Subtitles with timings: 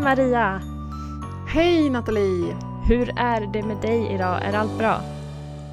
[0.00, 0.62] Hej Maria!
[1.48, 2.56] Hej Nathalie!
[2.88, 4.42] Hur är det med dig idag?
[4.42, 5.00] Är allt bra?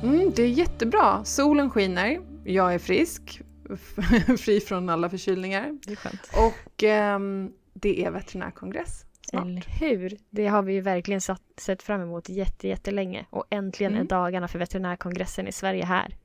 [0.03, 1.23] Mm, det är jättebra.
[1.25, 3.41] Solen skiner, jag är frisk,
[4.39, 5.79] fri från alla förkylningar.
[5.85, 6.29] Det är skönt.
[6.33, 9.45] Och um, det är veterinärkongress snart.
[9.45, 10.17] Eller hur?
[10.29, 13.25] Det har vi ju verkligen satt, sett fram emot jätte, jättelänge.
[13.29, 14.05] Och äntligen mm.
[14.05, 16.15] är dagarna för veterinärkongressen i Sverige här.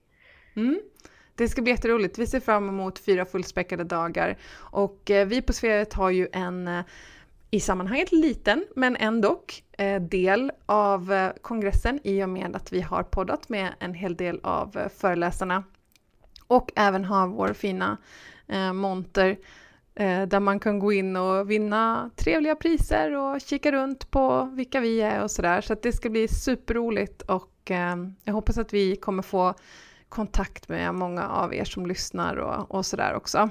[0.54, 0.80] Mm.
[1.34, 2.18] Det ska bli jätteroligt.
[2.18, 4.38] Vi ser fram emot fyra fullspäckade dagar.
[4.54, 6.84] Och eh, vi på Sveavet har ju en eh,
[7.54, 12.80] i sammanhanget liten, men ändå eh, del av eh, kongressen i och med att vi
[12.80, 15.64] har poddat med en hel del av eh, föreläsarna
[16.46, 17.96] och även har vår fina
[18.48, 19.36] eh, monter
[20.26, 25.00] där man kan gå in och vinna trevliga priser och kika runt på vilka vi
[25.00, 25.60] är och sådär.
[25.60, 27.70] Så att det ska bli superroligt och
[28.24, 29.54] jag hoppas att vi kommer få
[30.08, 33.50] kontakt med många av er som lyssnar och, och sådär också.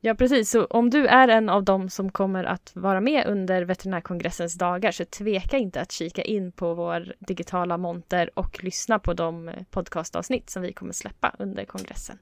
[0.00, 0.50] Ja, precis.
[0.50, 4.90] Så om du är en av dem som kommer att vara med under veterinärkongressens dagar
[4.90, 9.54] så tveka inte att kika in på vår digitala monter och lyssna på de eh,
[9.70, 12.18] podcastavsnitt som vi kommer släppa under kongressen.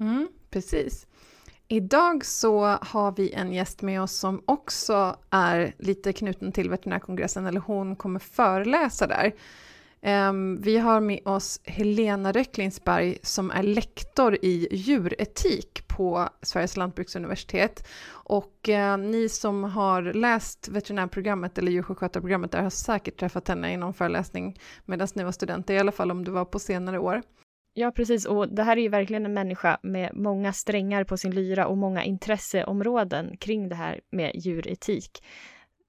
[0.00, 1.06] Mm, precis.
[1.68, 7.46] Idag så har vi en gäst med oss som också är lite knuten till veterinärkongressen,
[7.46, 9.32] eller hon kommer föreläsa där.
[10.06, 17.88] Ehm, vi har med oss Helena Röcklinsberg som är lektor i djuretik på Sveriges lantbruksuniversitet.
[18.08, 23.76] Och eh, ni som har läst veterinärprogrammet eller djursjukskötarprogrammet där har säkert träffat henne i
[23.76, 27.22] någon föreläsning medan ni var studenter, i alla fall om det var på senare år.
[27.74, 28.26] Ja, precis.
[28.26, 31.76] Och det här är ju verkligen en människa med många strängar på sin lyra och
[31.76, 35.22] många intresseområden kring det här med djuretik.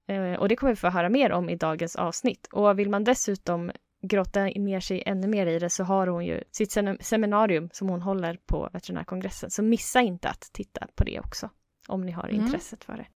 [0.07, 2.47] Eh, och det kommer vi få höra mer om i dagens avsnitt.
[2.51, 3.71] Och vill man dessutom
[4.01, 6.71] grotta ner sig ännu mer i det så har hon ju sitt
[7.01, 9.51] seminarium som hon håller på veterinärkongressen.
[9.51, 11.49] Så missa inte att titta på det också
[11.87, 12.45] om ni har mm.
[12.45, 13.07] intresset för det.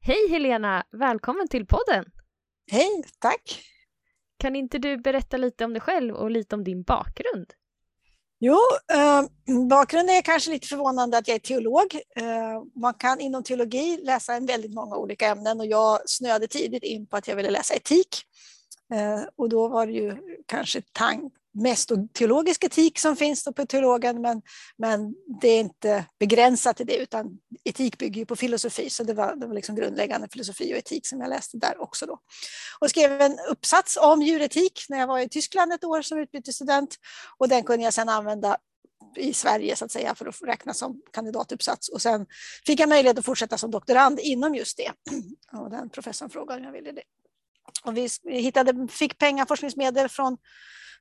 [0.00, 0.84] Hej Helena!
[0.90, 2.04] Välkommen till podden!
[2.70, 3.62] Hej, tack!
[4.38, 7.52] Kan inte du berätta lite om dig själv och lite om din bakgrund?
[8.38, 8.58] Jo,
[8.92, 9.22] eh,
[9.68, 11.94] bakgrunden är kanske lite förvånande att jag är teolog.
[12.16, 16.82] Eh, man kan inom teologi läsa en väldigt många olika ämnen och jag snöade tidigt
[16.82, 18.08] in på att jag ville läsa etik.
[18.94, 20.16] Eh, och då var det ju
[20.46, 24.42] kanske tank, mest teologisk etik som finns på teologen, men,
[24.78, 29.14] men det är inte begränsat till det, utan etik bygger ju på filosofi, så det
[29.14, 32.06] var, det var liksom grundläggande filosofi och etik som jag läste där också.
[32.06, 32.18] Då.
[32.80, 36.96] Och skrev en uppsats om djuretik när jag var i Tyskland ett år som utbytesstudent,
[37.38, 38.56] och den kunde jag sedan använda
[39.16, 41.88] i Sverige så att säga för att räkna som kandidatuppsats.
[41.88, 42.26] Och sen
[42.66, 44.92] fick jag möjlighet att fortsätta som doktorand inom just det.
[45.60, 47.02] Och den professorn frågade om jag ville det.
[47.84, 50.38] Och vi hittade, fick pengar, forskningsmedel från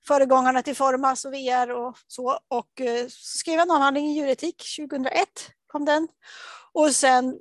[0.08, 2.40] föregångarna till Formas och VR och så.
[2.48, 5.28] Och eh, så skrev jag en avhandling i djuretik 2001,
[5.68, 6.08] kom den.
[6.72, 7.40] Och sen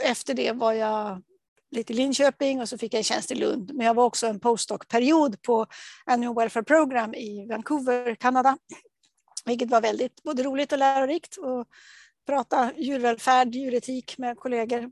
[0.00, 1.22] efter det var jag
[1.70, 3.70] lite i Linköping och så fick jag en tjänst i Lund.
[3.74, 5.66] Men jag var också en postdoc-period på
[6.06, 8.58] Annual Welfare Program i Vancouver, Kanada.
[9.44, 11.36] Vilket var väldigt både roligt och lärorikt.
[11.36, 11.66] Och
[12.26, 14.90] prata djurvälfärd, djuretik med kollegor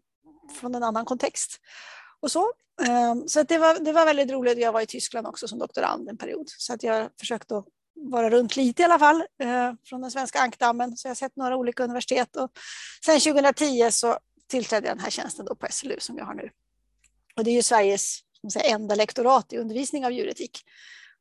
[0.61, 1.61] från en annan kontext.
[2.21, 2.53] Och så.
[2.83, 4.59] Ehm, så det, var, det var väldigt roligt.
[4.59, 6.47] Jag var i Tyskland också som doktorand en period.
[6.59, 7.63] Så att jag försökte
[7.95, 10.97] vara runt lite i alla fall eh, från den svenska ankdammen.
[10.97, 12.37] Så jag har sett några olika universitet.
[12.37, 12.51] Och
[13.05, 16.51] sen 2010 så tillträdde jag den här tjänsten då på SLU som jag har nu.
[17.37, 18.21] Och det är ju Sveriges
[18.53, 20.63] säga, enda lektorat i undervisning av djuretik.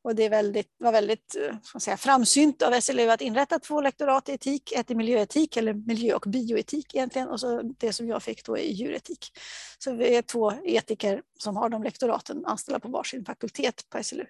[0.05, 4.29] Och det väldigt, var väldigt eh, ska säga, framsynt av SLU att inrätta två lektorat
[4.29, 8.23] i etik, ett i miljöetik eller miljö och bioetik egentligen och så det som jag
[8.23, 9.27] fick då i djuretik.
[9.77, 14.25] Så vi är två etiker som har de lektoraten anställda på varsin fakultet på SLU.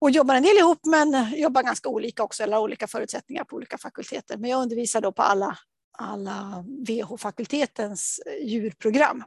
[0.00, 3.56] Och jobbar en del ihop men jobbar ganska olika också, eller har olika förutsättningar på
[3.56, 4.36] olika fakulteter.
[4.36, 5.58] Men jag undervisar då på alla,
[5.98, 9.24] alla VH-fakultetens eh, djurprogram.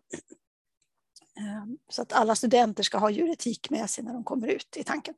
[1.39, 4.83] Ehm, så att alla studenter ska ha djuretik med sig när de kommer ut i
[4.83, 5.13] tanken.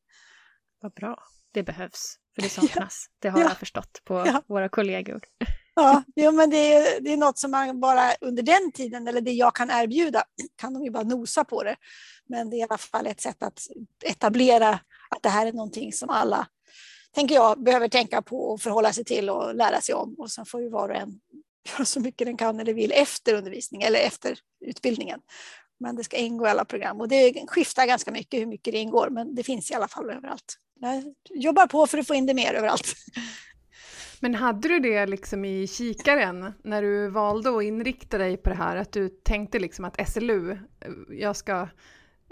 [0.81, 1.24] Vad bra.
[1.52, 3.06] Det behövs, för det saknas.
[3.19, 3.46] Det har ja.
[3.46, 4.42] jag förstått på ja.
[4.48, 5.22] våra kollegor.
[5.75, 9.22] Ja, jo, men det är, det är något som man bara under den tiden, eller
[9.22, 10.24] det jag kan erbjuda,
[10.56, 11.75] kan de ju bara nosa på det.
[12.25, 13.68] Men det är i alla fall ett sätt att
[14.06, 14.69] etablera
[15.10, 16.48] att det här är någonting som alla,
[17.12, 20.16] tänker jag, behöver tänka på och förhålla sig till och lära sig om.
[20.18, 21.19] Och sen får ju var och en
[21.72, 25.19] göra så mycket den kan eller vill efter undervisning eller efter utbildningen.
[25.79, 28.79] Men det ska ingå i alla program och det skiftar ganska mycket hur mycket det
[28.79, 30.57] ingår, men det finns i alla fall överallt.
[30.79, 32.94] Jag jobbar på för att få in det mer överallt.
[34.19, 38.56] Men hade du det liksom i kikaren när du valde att inrikta dig på det
[38.56, 40.57] här, att du tänkte liksom att SLU,
[41.09, 41.68] jag ska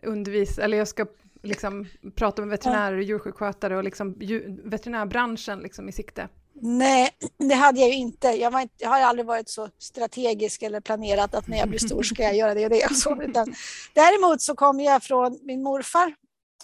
[0.03, 1.05] undervisa, eller jag ska
[1.43, 4.15] liksom prata med veterinärer och djursjukskötare och liksom
[4.63, 6.29] veterinärbranschen liksom i sikte?
[6.61, 8.27] Nej, det hade jag ju inte.
[8.27, 8.75] Jag, inte.
[8.77, 12.35] jag har aldrig varit så strategisk eller planerat att när jag blir stor ska jag
[12.37, 12.85] göra det och det.
[12.85, 13.21] Och så.
[13.21, 13.55] Utan,
[13.93, 16.15] däremot så kom jag från min morfar,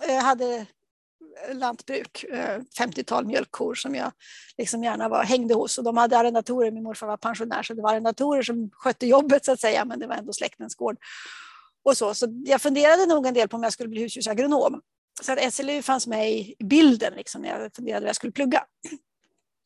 [0.07, 0.65] eh, hade
[1.53, 2.25] lantbruk,
[2.79, 4.11] 50-tal eh, mjölkkor som jag
[4.57, 5.77] liksom gärna var, hängde hos.
[5.77, 9.45] Och de hade arrendatorer, min morfar var pensionär, så det var arrendatorer som skötte jobbet
[9.45, 10.97] så att säga, men det var ändå släktens gård.
[11.83, 14.81] Och så, så jag funderade nog en del på om jag skulle bli husdjursagronom.
[15.21, 18.63] Så att SLU fanns med i bilden liksom, när jag funderade vad jag skulle plugga.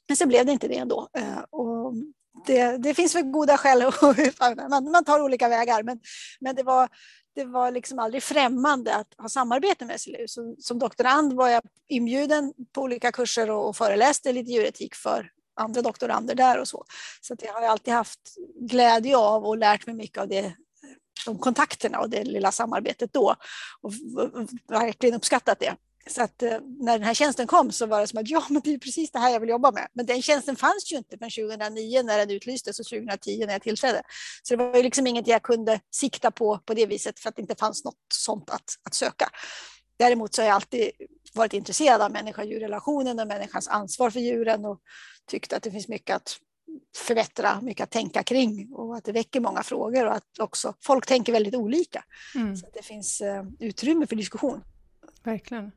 [0.08, 1.10] Men sen blev det inte det ändå.
[1.18, 1.94] Eh, och
[2.46, 3.84] det, det finns väl goda skäl,
[4.70, 6.00] man, man tar olika vägar, men,
[6.40, 6.90] men det var,
[7.36, 10.28] det var liksom aldrig främmande att ha samarbete med SLU.
[10.28, 15.32] Så, som doktorand var jag inbjuden på olika kurser och, och föreläste lite djuretik för
[15.56, 16.86] andra doktorander där och så.
[17.22, 18.20] Så jag har alltid haft
[18.60, 20.56] glädje av och lärt mig mycket av det,
[21.26, 23.36] de kontakterna och det lilla samarbetet då.
[23.82, 23.94] Och
[24.68, 25.76] verkligen uppskattat det.
[26.10, 28.62] Så att eh, när den här tjänsten kom så var det som att ja, men
[28.62, 29.88] det är precis det här jag vill jobba med.
[29.94, 33.62] Men den tjänsten fanns ju inte förrän 2009 när den utlystes och 2010 när jag
[33.62, 34.02] tillträdde.
[34.44, 37.36] Så det var ju liksom inget jag kunde sikta på på det viset för att
[37.36, 39.30] det inte fanns något sånt att, att söka.
[39.98, 40.92] Däremot så har jag alltid
[41.34, 44.80] varit intresserad av människa-djur-relationen och människans ansvar för djuren och
[45.28, 46.38] tyckt att det finns mycket att
[46.98, 51.06] förbättra, mycket att tänka kring och att det väcker många frågor och att också folk
[51.06, 52.04] tänker väldigt olika.
[52.36, 52.56] Mm.
[52.56, 54.64] Så det finns uh, utrymme för diskussion.
[55.24, 55.72] Verkligen.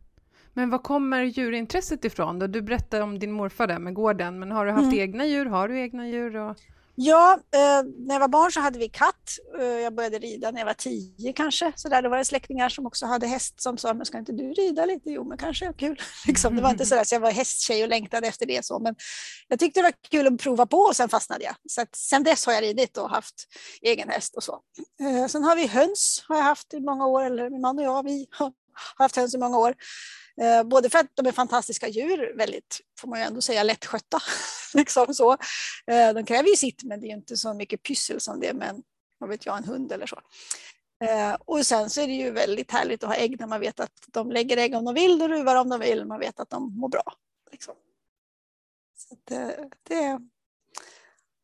[0.58, 2.38] Men var kommer djurintresset ifrån?
[2.38, 2.46] Då?
[2.46, 4.99] Du berättade om din morfar där med gården, men har du haft mm.
[4.99, 5.46] egna djur?
[5.46, 6.37] Har du egna djur?
[6.37, 6.56] Och...
[6.94, 9.38] Ja, eh, när jag var barn så hade vi katt.
[9.58, 11.72] Eh, jag började rida när jag var tio kanske.
[11.76, 14.32] Så där, då var det släktingar som också hade häst som sa, men ska inte
[14.32, 15.10] du rida lite?
[15.10, 16.00] Jo, men kanske, kul.
[16.26, 18.64] Liksom, det var inte så där, så jag var hästtjej och längtade efter det.
[18.64, 18.94] Så, men
[19.49, 21.55] jag tyckte det var kul att prova på och sen fastnade jag.
[21.69, 23.34] Så att, sen dess har jag ridit och haft
[23.82, 24.60] egen häst och så.
[25.00, 27.84] Eh, sen har vi höns, har jag haft i många år, eller min man och
[27.84, 28.52] jag, vi har
[28.96, 29.75] haft höns i många år.
[30.40, 34.19] Eh, både för att de är fantastiska djur, väldigt, får man ju ändå säga, lättskötta.
[34.75, 35.32] liksom så.
[35.87, 38.55] Eh, de kräver ju sitt, men det är inte så mycket pyssel som det är
[38.55, 38.82] med en,
[39.19, 40.20] vad vet jag, en hund eller så.
[41.05, 43.81] Eh, och sen så är det ju väldigt härligt att ha ägg när man vet
[43.81, 46.50] att de lägger ägg om de vill, och ruvar om de vill, man vet att
[46.50, 47.12] de mår bra.
[47.52, 47.75] Liksom.
[48.96, 50.19] Så det, det,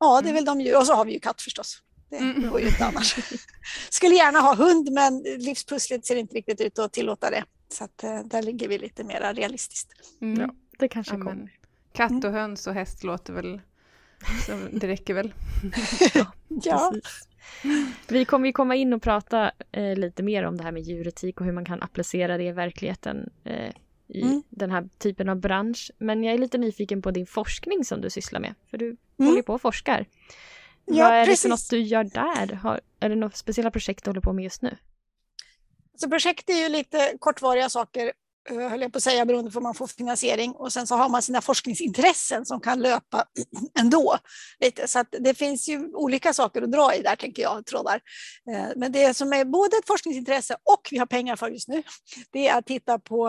[0.01, 0.35] ja, det är mm.
[0.35, 1.83] väl de djur, och så har vi ju katt förstås.
[2.11, 2.51] Det mm.
[2.51, 3.17] går ju inte annars.
[3.91, 7.45] Skulle gärna ha hund, men livspusslet ser inte riktigt ut att tillåta det.
[7.69, 9.93] Så att, eh, där ligger vi lite mer realistiskt.
[10.21, 10.41] Mm.
[10.41, 11.59] Ja, det kanske kommer.
[11.93, 12.35] Katt och mm.
[12.35, 13.61] höns och häst låter väl
[14.47, 15.33] så det räcker väl.
[16.15, 16.33] ja,
[16.63, 16.93] ja.
[18.09, 21.41] Vi kommer ju komma in och prata eh, lite mer om det här med djuretik
[21.41, 23.71] och hur man kan applicera det i verkligheten eh,
[24.09, 24.43] i mm.
[24.49, 25.91] den här typen av bransch.
[25.99, 29.31] Men jag är lite nyfiken på din forskning som du sysslar med, för du mm.
[29.31, 30.07] håller på och forskar.
[30.85, 31.43] Ja, Vad är precis.
[31.43, 32.55] det för något du gör där?
[32.55, 34.77] Har, är det några speciella projekt du håller på med just nu?
[35.97, 38.13] Så projekt är ju lite kortvariga saker,
[38.51, 40.53] eh, höll jag på att säga, beroende på om man får finansiering.
[40.53, 43.25] Och sen så har man sina forskningsintressen som kan löpa
[43.79, 44.19] ändå.
[44.61, 44.89] Lite.
[44.89, 48.01] Så att det finns ju olika saker att dra i där, tänker jag, trådar.
[48.51, 51.83] Eh, men det som är både ett forskningsintresse och vi har pengar för just nu,
[52.31, 53.29] det är att titta på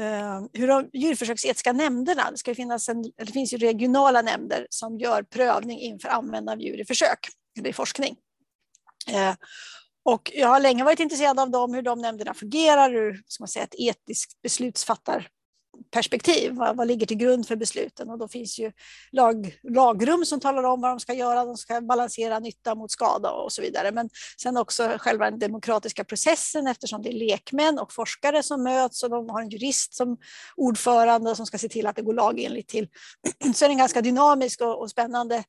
[0.00, 4.98] eh, hur de djurförsöksetiska nämnderna, det, ska finnas en, det finns ju regionala nämnder som
[4.98, 7.18] gör prövning inför användande av djur i försök,
[7.58, 8.16] eller i forskning.
[10.04, 13.48] Och jag har länge varit intresserad av dem, hur de nämnderna fungerar, ur ska man
[13.48, 16.52] säga, ett etiskt beslutsfattarperspektiv.
[16.52, 18.10] Vad, vad ligger till grund för besluten?
[18.10, 18.72] Och då finns ju
[19.12, 21.44] lag, lagrum som talar om vad de ska göra.
[21.44, 23.92] De ska balansera nytta mot skada och så vidare.
[23.92, 24.10] Men
[24.42, 29.10] sen också själva den demokratiska processen eftersom det är lekmän och forskare som möts och
[29.10, 30.16] de har en jurist som
[30.56, 32.88] ordförande som ska se till att det går lagenligt till.
[33.54, 35.44] Så är det en ganska dynamisk och, och spännande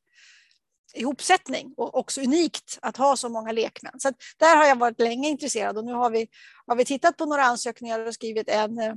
[0.96, 3.94] ihopsättning och också unikt att ha så många lekmän.
[4.00, 6.28] Så där har jag varit länge intresserad och nu har vi,
[6.68, 8.94] har vi tittat på några ansökningar och skrivit en, eh,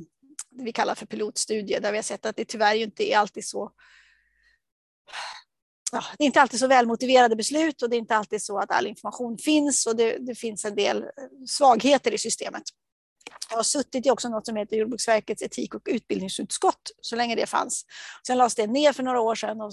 [0.51, 3.47] det vi kallar för pilotstudie, där vi har sett att det tyvärr inte är alltid
[3.47, 3.73] så
[5.93, 8.71] Ja, det är inte alltid så välmotiverade beslut och det är inte alltid så att
[8.71, 11.05] all information finns och det, det finns en del
[11.47, 12.63] svagheter i systemet.
[13.51, 17.47] Jag har suttit i också något som heter Jordbruksverkets etik och utbildningsutskott så länge det
[17.47, 17.85] fanns.
[18.27, 19.73] Sen lades det ner för några år sedan och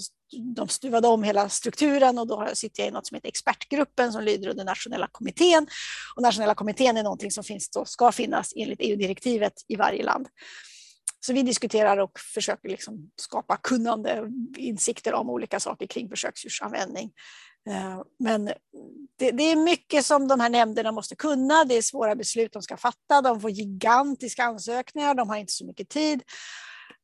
[0.54, 4.24] de stuvade om hela strukturen och då sitter jag i något som heter expertgruppen som
[4.24, 5.66] lyder under nationella kommittén.
[6.16, 10.28] Och nationella kommittén är någonting som finns då, ska finnas enligt EU-direktivet i varje land.
[11.26, 14.22] Så vi diskuterar och försöker liksom skapa kunnande
[14.56, 17.10] insikter om olika saker kring försöksdjursanvändning.
[17.66, 18.44] Eh, men
[19.18, 21.64] det, det, är mycket som de här nämnderna måste kunna.
[21.64, 23.22] Det är svåra beslut de ska fatta.
[23.22, 25.14] De får gigantiska ansökningar.
[25.14, 26.22] De har inte så mycket tid.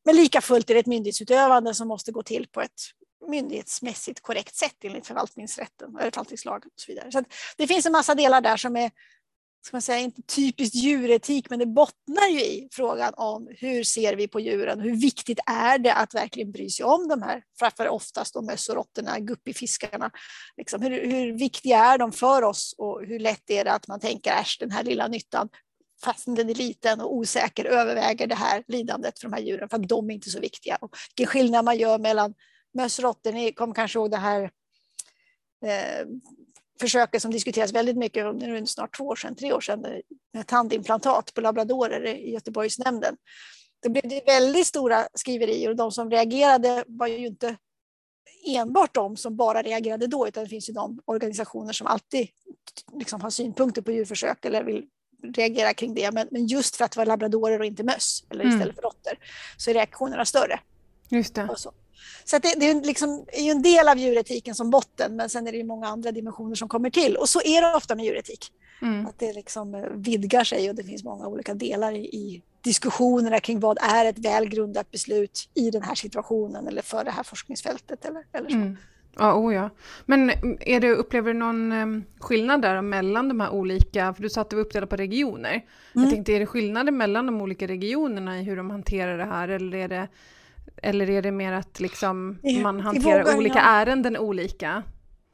[0.05, 2.81] Men lika fullt är det ett myndighetsutövande som måste gå till på ett
[3.27, 7.11] myndighetsmässigt korrekt sätt enligt förvaltningsrätten, förvaltningslagen och så vidare.
[7.11, 7.23] Så
[7.57, 8.91] det finns en massa delar där som är
[9.65, 14.15] ska man säga, inte typiskt djuretik, men det bottnar ju i frågan om hur ser
[14.15, 14.79] vi på djuren?
[14.79, 19.19] Hur viktigt är det att verkligen bry sig om de här, framför oftast de mössorotterna,
[19.19, 20.11] guppifiskarna.
[20.57, 23.99] Liksom, hur, hur viktiga är de för oss och hur lätt är det att man
[23.99, 25.49] tänker äsch, den här lilla nyttan,
[26.03, 29.77] fast den är liten och osäker, överväger det här lidandet för de här djuren för
[29.77, 30.77] att de är inte så viktiga.
[30.81, 32.33] Och vilken skillnad man gör mellan
[32.73, 34.43] mössrotten, ni kommer kanske ihåg det här
[35.65, 36.05] eh,
[36.79, 39.85] försöket som diskuteras väldigt mycket, nu är det snart två år sedan, tre år sedan,
[40.33, 43.17] med tandimplantat på labradorer i Göteborgsnämnden.
[43.81, 47.57] Det blev det väldigt stora skriverier och de som reagerade var ju inte
[48.47, 52.27] enbart de som bara reagerade då, utan det finns ju de organisationer som alltid
[52.93, 54.85] liksom har synpunkter på djurförsök eller vill
[55.23, 56.11] reagera kring det.
[56.11, 58.75] Men, men just för att det var labradorer och inte möss, eller istället mm.
[58.75, 59.13] för råttor,
[59.57, 60.59] så är reaktionerna större.
[61.09, 61.49] Just det.
[61.55, 61.71] Så
[62.31, 65.51] det, det, är, liksom, är ju en del av djuretiken som botten, men sen är
[65.51, 67.15] det ju många andra dimensioner som kommer till.
[67.15, 68.51] Och så är det ofta med djuretik.
[68.81, 69.05] Mm.
[69.05, 73.39] Att det liksom eh, vidgar sig och det finns många olika delar i, i diskussionerna
[73.39, 78.05] kring vad är ett välgrundat beslut i den här situationen eller för det här forskningsfältet.
[78.05, 78.55] Eller, eller så.
[78.55, 78.77] Mm.
[79.17, 79.69] Ja, oh ja.
[80.05, 84.29] Men är det, upplever du någon um, skillnad där mellan de här olika, för du
[84.29, 85.51] sa att det var uppdelat på regioner.
[85.51, 85.63] Mm.
[85.93, 89.47] Jag tänkte, är det skillnader mellan de olika regionerna i hur de hanterar det här
[89.47, 90.07] eller är det
[90.81, 93.65] eller är det mer att liksom man hanterar olika ja.
[93.65, 94.83] ärenden olika?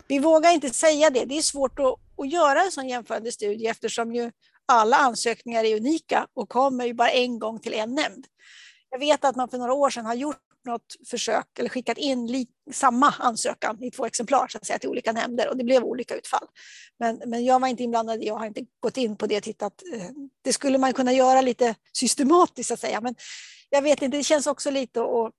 [0.08, 1.25] Vi vågar inte säga det.
[1.25, 4.31] Det är svårt att, att göra en sån jämförande studie eftersom ju
[4.65, 8.25] alla ansökningar är unika och kommer ju bara en gång till en nämnd.
[8.89, 12.46] Jag vet att man för några år sedan har gjort något försök eller skickat in
[12.72, 16.15] samma ansökan i två exemplar så att säga, till olika nämnder och det blev olika
[16.15, 16.48] utfall.
[17.00, 19.84] Men, men jag var inte inblandad, jag har inte gått in på det och tittat.
[19.93, 20.10] Eh,
[20.41, 23.15] det skulle man kunna göra lite systematiskt så att säga, men
[23.70, 25.34] jag vet inte, det känns också lite att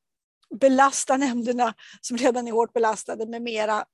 [0.60, 3.84] belasta nämnderna som redan är hårt belastade med mera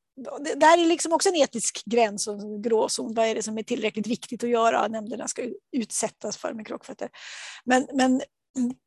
[0.41, 3.15] det här är liksom också en etisk gräns och en gråzon.
[3.15, 4.89] Vad är det som är tillräckligt viktigt att göra?
[4.89, 7.09] Nämnderna ska utsättas för med krockfötter.
[7.65, 8.23] Men, men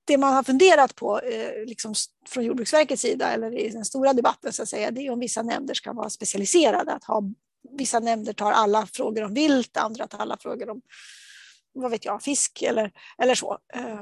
[0.05, 1.93] det man har funderat på eh, liksom
[2.29, 5.41] från Jordbruksverkets sida, eller i den stora debatten, så att säga, det är om vissa
[5.41, 6.93] nämnder ska vara specialiserade.
[6.93, 7.23] Att ha,
[7.77, 10.81] vissa nämnder tar alla frågor om vilt, andra tar alla frågor om
[11.73, 13.57] vad vet jag, fisk eller, eller så.
[13.73, 14.01] Eh,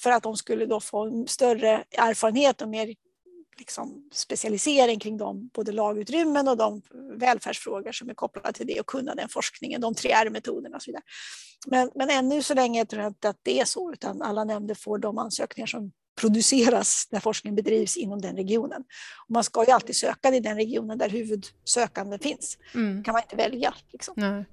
[0.00, 2.94] för att de skulle då få större erfarenhet och mer
[3.58, 6.82] liksom specialisering kring de både lagutrymmen och de
[7.18, 10.90] välfärdsfrågor som är kopplade till det och kunna den forskningen, de tre R-metoderna och så
[10.90, 11.02] vidare.
[11.66, 14.74] Men, men ännu så länge tror jag inte att det är så, utan alla nämnder
[14.74, 18.84] får de ansökningar som produceras när forskningen bedrivs inom den regionen.
[19.26, 22.58] Och man ska ju alltid söka i den regionen där huvudsökanden finns.
[22.74, 23.04] Mm.
[23.04, 23.74] kan man inte välja.
[23.92, 24.14] Liksom.
[24.16, 24.44] Nej.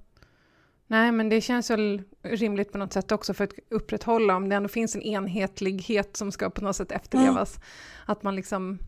[0.86, 4.56] Nej, men det känns väl rimligt på något sätt också för att upprätthålla, om det
[4.56, 7.66] ändå finns en enhetlighet som ska på något sätt efterlevas, mm.
[8.06, 8.78] att man liksom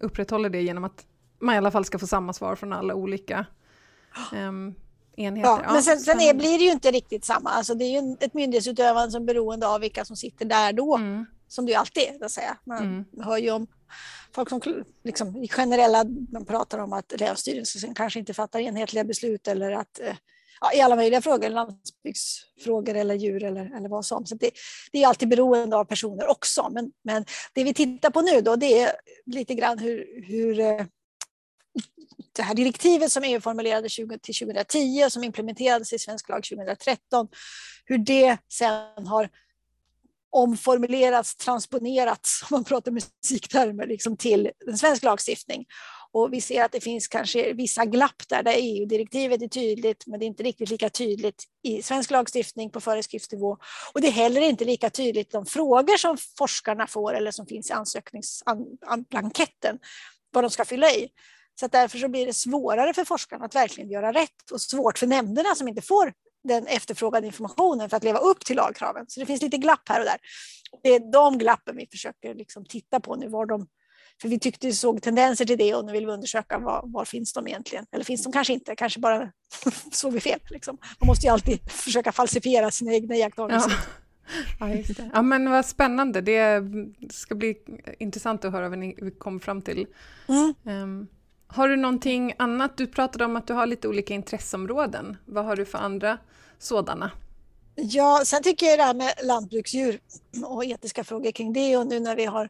[0.00, 1.06] upprätthåller det genom att
[1.38, 3.46] man i alla fall ska få samma svar från alla olika
[4.32, 4.74] um,
[5.16, 5.62] enheter.
[5.64, 7.50] Ja, men sen, sen är, blir det ju inte riktigt samma.
[7.50, 10.96] Alltså det är ju ett myndighetsutövande som är beroende av vilka som sitter där då.
[10.96, 11.26] Mm.
[11.48, 12.24] Som det ju alltid är.
[12.24, 12.56] Att säga.
[12.64, 13.04] Man mm.
[13.24, 13.66] hör ju om
[14.34, 14.60] folk som
[15.04, 20.00] liksom, i generella, man pratar om att länsstyrelsen kanske inte fattar enhetliga beslut eller att
[20.00, 20.16] eh,
[20.60, 24.26] ja, i alla möjliga frågor, landsbygdsfrågor eller djur eller, eller vad som.
[24.26, 24.50] Så det,
[24.92, 26.68] det är alltid beroende av personer också.
[26.70, 28.92] Men, men det vi tittar på nu då, det är
[29.26, 30.86] lite grann hur, hur eh,
[32.36, 36.44] det här direktivet som EU formulerade 20, till 2010 och som implementerades i svensk lag
[36.44, 37.28] 2013,
[37.84, 39.30] hur det sen har
[40.30, 45.64] omformulerats, transponerats, om man pratar musiktermer, liksom till den svensk lagstiftning.
[46.14, 50.20] Och vi ser att det finns kanske vissa glapp där, där EU-direktivet är tydligt, men
[50.20, 53.58] det är inte riktigt lika tydligt i svensk lagstiftning på föreskriftsnivå.
[53.94, 57.70] Och det är heller inte lika tydligt de frågor som forskarna får eller som finns
[57.70, 59.78] i ansökningsblanketten,
[60.30, 61.08] vad de ska fylla i.
[61.60, 65.06] Så därför så blir det svårare för forskarna att verkligen göra rätt och svårt för
[65.06, 66.12] nämnderna som inte får
[66.44, 69.04] den efterfrågade informationen för att leva upp till lagkraven.
[69.08, 70.18] Så det finns lite glapp här och där.
[70.82, 73.66] Det är de glappen vi försöker liksom titta på nu, var de
[74.22, 77.04] för vi tyckte vi såg tendenser till det och nu vill vi undersöka var, var
[77.04, 77.86] finns de egentligen?
[77.92, 78.76] Eller finns de kanske inte?
[78.76, 79.32] Kanske bara
[79.92, 80.40] såg vi fel.
[80.50, 80.78] Liksom.
[80.98, 83.70] Man måste ju alltid försöka falsifiera sina egna iakttagelser.
[83.70, 83.76] Ja.
[84.60, 85.10] Ja, just det.
[85.14, 86.20] ja, men vad spännande.
[86.20, 86.62] Det
[87.10, 87.56] ska bli
[87.98, 89.86] intressant att höra vad ni kommer fram till.
[90.28, 90.54] Mm.
[90.82, 91.08] Um,
[91.46, 92.76] har du någonting annat?
[92.76, 95.16] Du pratade om att du har lite olika intresseområden.
[95.24, 96.18] Vad har du för andra
[96.58, 97.10] sådana?
[97.74, 100.00] Ja, sen tycker jag det här med lantbruksdjur
[100.44, 102.48] och etiska frågor kring det och nu när vi har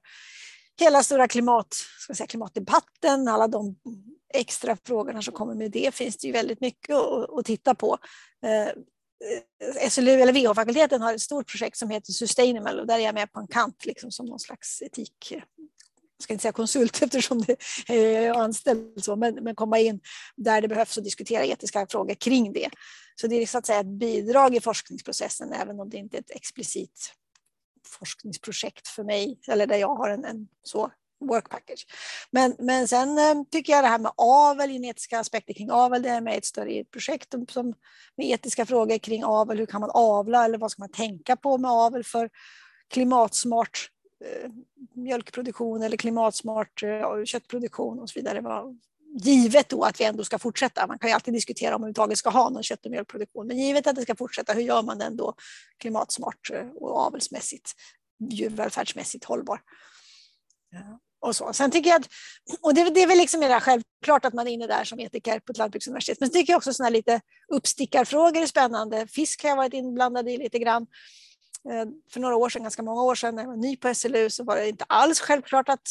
[0.81, 3.77] hela stora klimat, ska säga, klimatdebatten, alla de
[4.35, 7.99] extra frågorna som kommer med det finns det ju väldigt mycket att, att titta på.
[8.45, 13.03] Eh, eh SLU eller VH-fakulteten har ett stort projekt som heter Sustainable och där är
[13.03, 15.33] jag med på en kant liksom som någon slags etik
[16.17, 17.57] jag ska inte säga konsult eftersom det
[17.89, 20.01] är anställd så, men, men komma in
[20.37, 22.71] där det behövs och diskutera etiska frågor kring det.
[23.21, 26.21] Så det är så att säga ett bidrag i forskningsprocessen även om det inte är
[26.21, 27.13] ett explicit
[27.99, 31.87] forskningsprojekt för mig eller där jag har en, en så work package.
[32.31, 36.09] Men, men sen eh, tycker jag det här med avel, genetiska aspekter kring avel, det
[36.09, 37.75] är med ett större projekt som,
[38.17, 39.59] med etiska frågor kring avel.
[39.59, 42.31] Hur kan man avla eller vad ska man tänka på med avel för
[42.91, 43.89] klimatsmart
[44.25, 44.51] eh,
[44.95, 48.43] mjölkproduktion eller klimatsmart eh, köttproduktion och så vidare.
[49.23, 50.87] Givet då att vi ändå ska fortsätta.
[50.87, 53.47] Man kan ju alltid diskutera om vi överhuvudtaget ska ha någon kött och mjölkproduktion.
[53.47, 55.35] Men givet att det ska fortsätta, hur gör man den då
[55.79, 57.73] klimatsmart och avelsmässigt,
[58.31, 59.61] djurvälfärdsmässigt hållbar?
[61.25, 61.53] och så.
[61.53, 62.09] Sen tycker jag att,
[62.61, 65.41] och det, det är väl liksom mer självklart att man är inne där som etiker
[65.41, 69.07] på ett lantbruksuniversitet, men så tycker jag också sådana lite uppstickarfrågor är spännande.
[69.07, 70.87] Fisk har jag varit inblandad i lite grann.
[71.71, 74.31] Eh, för några år sedan, ganska många år sedan, när jag var ny på SLU
[74.31, 75.89] så var det inte alls självklart att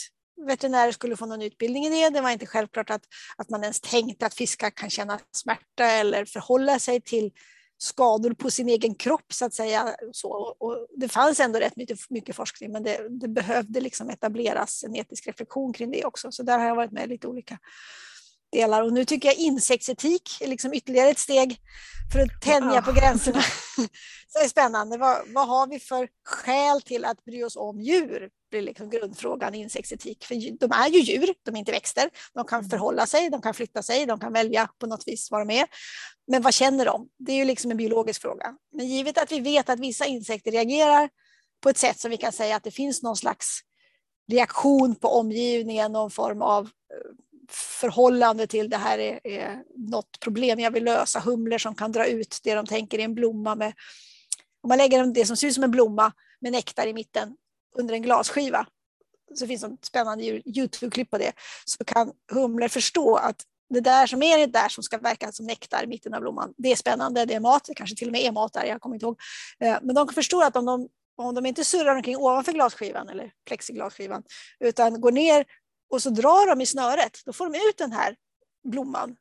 [0.47, 2.09] veterinärer skulle få någon utbildning i det.
[2.09, 3.03] Det var inte självklart att,
[3.37, 7.31] att man ens tänkte att fiskar kan känna smärta eller förhålla sig till
[7.77, 9.95] skador på sin egen kropp så att säga.
[10.11, 14.83] Så, och det fanns ändå rätt mycket, mycket forskning men det, det, behövde liksom etableras
[14.83, 16.31] en etisk reflektion kring det också.
[16.31, 17.57] Så där har jag varit med i lite olika
[18.51, 18.81] delar.
[18.81, 21.57] Och nu tycker jag insektsetik är liksom ytterligare ett steg
[22.13, 23.41] för att tänja på gränserna.
[24.27, 24.97] Så det är spännande.
[24.97, 28.29] Vad, vad har vi för skäl till att bry oss om djur?
[28.53, 30.23] Blir liksom grundfrågan i insektsetik.
[30.25, 32.09] För de är ju djur, de är inte växter.
[32.33, 32.69] De kan mm.
[32.69, 35.65] förhålla sig, de kan flytta sig, de kan välja på något vis vara med.
[36.27, 37.09] Men vad känner de?
[37.17, 38.55] Det är ju liksom en biologisk fråga.
[38.77, 41.09] Men givet att vi vet att vissa insekter reagerar
[41.63, 43.59] på ett sätt som vi kan säga att det finns någon slags
[44.31, 46.69] reaktion på omgivningen, någon form av eh,
[47.49, 51.19] förhållande till det här är, är något problem jag vill lösa.
[51.19, 53.73] Humlor som kan dra ut det de tänker är en blomma med
[54.63, 57.35] om man lägger det som ser ut som en blomma med nektar i mitten
[57.75, 58.65] under en glasskiva,
[59.35, 61.31] så finns det ett spännande Youtube-klipp på det,
[61.65, 65.45] så kan humlor förstå att det där som är det där som ska verka som
[65.45, 68.11] nektar i mitten av blomman, det är spännande, det är mat, det kanske till och
[68.11, 69.19] med är mat där, jag kommer inte ihåg.
[69.59, 73.31] Eh, men de förstår att om de, om de inte surrar omkring ovanför glasskivan eller
[73.47, 74.23] plexiglasskivan,
[74.59, 75.45] utan går ner
[75.89, 78.15] och så drar de i snöret, då får de ut den här
[78.63, 79.15] blomman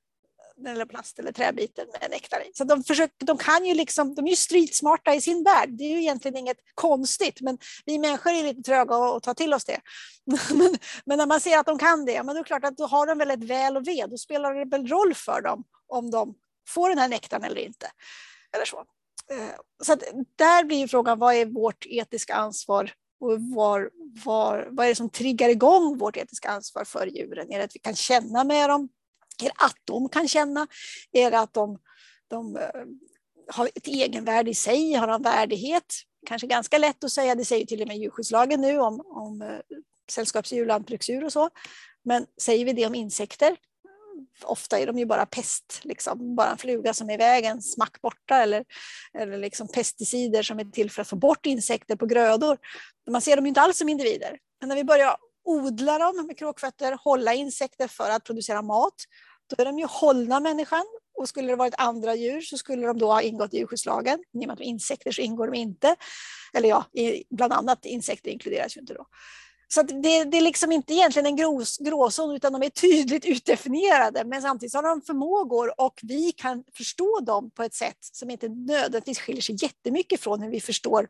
[0.67, 2.51] eller plast eller träbiten med nektar i.
[2.55, 5.69] Så de, försöker, de kan ju liksom, de är ju streetsmarta i sin värld.
[5.69, 9.55] Det är ju egentligen inget konstigt, men vi människor är lite tröga att ta till
[9.55, 9.81] oss det.
[10.25, 12.77] Men, men, när man ser att de kan det, men då är det klart att
[12.77, 14.07] då har de väl ett väl och ve.
[14.07, 16.35] Då spelar det väl roll för dem om de
[16.69, 17.87] får den här nektarn eller inte.
[18.53, 18.85] Eller så.
[19.31, 19.95] Eh, så
[20.37, 23.91] där blir ju frågan, vad är vårt etiska ansvar och var,
[24.25, 27.53] var, vad är det som triggar igång vårt etiska ansvar för djuren?
[27.53, 28.89] Är det att vi kan känna med dem?
[29.43, 30.67] Tänker att de kan känna?
[31.13, 31.79] Är det att de,
[32.29, 32.85] de eh,
[33.49, 35.95] har ett egenvärde i sig, har de värdighet?
[36.27, 39.59] Kanske ganska lätt att säga, det säger till och med djurskyddslagen nu om, om eh,
[40.11, 41.51] sällskapsdjur, lantbruksdjur och så.
[42.05, 43.57] Men säger vi det om insekter?
[44.45, 46.35] Ofta är de ju bara pest, liksom.
[46.35, 48.65] bara en fluga som är i vägen, smack borta eller,
[49.19, 52.59] eller liksom pesticider som är till för att få bort insekter på grödor.
[53.11, 54.39] Man ser dem ju inte alls som individer.
[54.61, 58.95] Men när vi börjar odla dem med kråkfötter, hålla insekter för att producera mat,
[59.51, 60.85] då är de ju hållna människan.
[61.15, 64.19] Och skulle det varit andra djur så skulle de då ha ingått i djurskyddslagen.
[64.19, 65.97] I och med att de är insekter så ingår de inte.
[66.55, 66.85] Eller ja,
[67.31, 69.07] bland annat insekter inkluderas ju inte då.
[69.75, 71.37] Så det, det, är liksom inte egentligen en
[71.81, 74.25] gråzon utan de är tydligt utdefinierade.
[74.25, 78.49] Men samtidigt har de förmågor och vi kan förstå dem på ett sätt som inte
[78.49, 81.09] nödvändigtvis skiljer sig jättemycket från hur vi förstår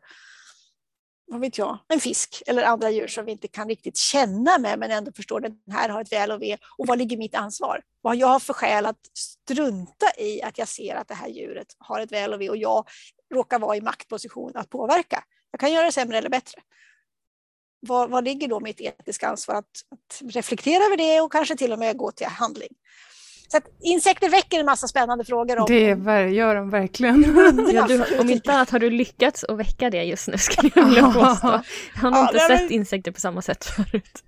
[1.25, 4.79] vad vet jag, en fisk eller andra djur som vi inte kan riktigt känna med
[4.79, 7.35] men ändå förstår att den här har ett väl och ve och vad ligger mitt
[7.35, 7.81] ansvar?
[8.01, 11.67] Vad har jag för skäl att strunta i att jag ser att det här djuret
[11.77, 12.87] har ett väl och ve och jag
[13.33, 15.23] råkar vara i maktposition att påverka?
[15.51, 16.61] Jag kan göra det sämre eller bättre.
[17.79, 21.73] Vad, vad ligger då mitt etiska ansvar att, att reflektera över det och kanske till
[21.73, 22.75] och med gå till handling?
[23.53, 25.59] Så att insekter väcker en massa spännande frågor.
[25.59, 27.23] Om, det gör de verkligen.
[27.73, 30.85] ja, du, om inte annat har du lyckats att väcka det just nu skulle jag
[30.85, 31.61] vilja påstå.
[31.95, 32.71] Jag har ja, inte sett men...
[32.71, 34.23] insekter på samma sätt förut.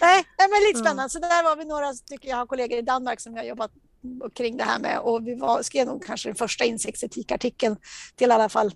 [0.00, 1.10] Nej, men lite spännande.
[1.10, 3.70] Så där var vi några stycken, jag har kollegor i Danmark som jag har jobbat
[4.34, 7.76] kring det här med och vi var, skrev nog kanske den första insektetikartikeln
[8.16, 8.72] till i alla fall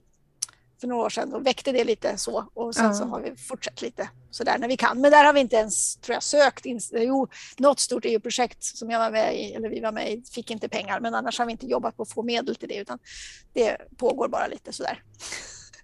[0.81, 2.95] för några år sedan och väckte det lite så och sen ja.
[2.95, 5.01] så har vi fortsatt lite sådär när vi kan.
[5.01, 6.64] Men där har vi inte ens tror jag, sökt.
[6.93, 10.51] Jo, något stort EU-projekt som jag var med i, eller vi var med i, fick
[10.51, 12.99] inte pengar, men annars har vi inte jobbat på att få medel till det utan
[13.53, 15.03] det pågår bara lite sådär.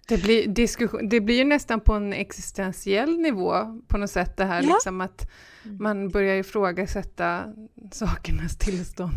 [0.07, 4.45] Det blir, diskussion, det blir ju nästan på en existentiell nivå på något sätt det
[4.45, 4.73] här ja.
[4.73, 5.21] liksom att
[5.65, 5.77] mm.
[5.79, 7.45] man börjar ifrågasätta
[7.91, 9.13] sakernas tillstånd.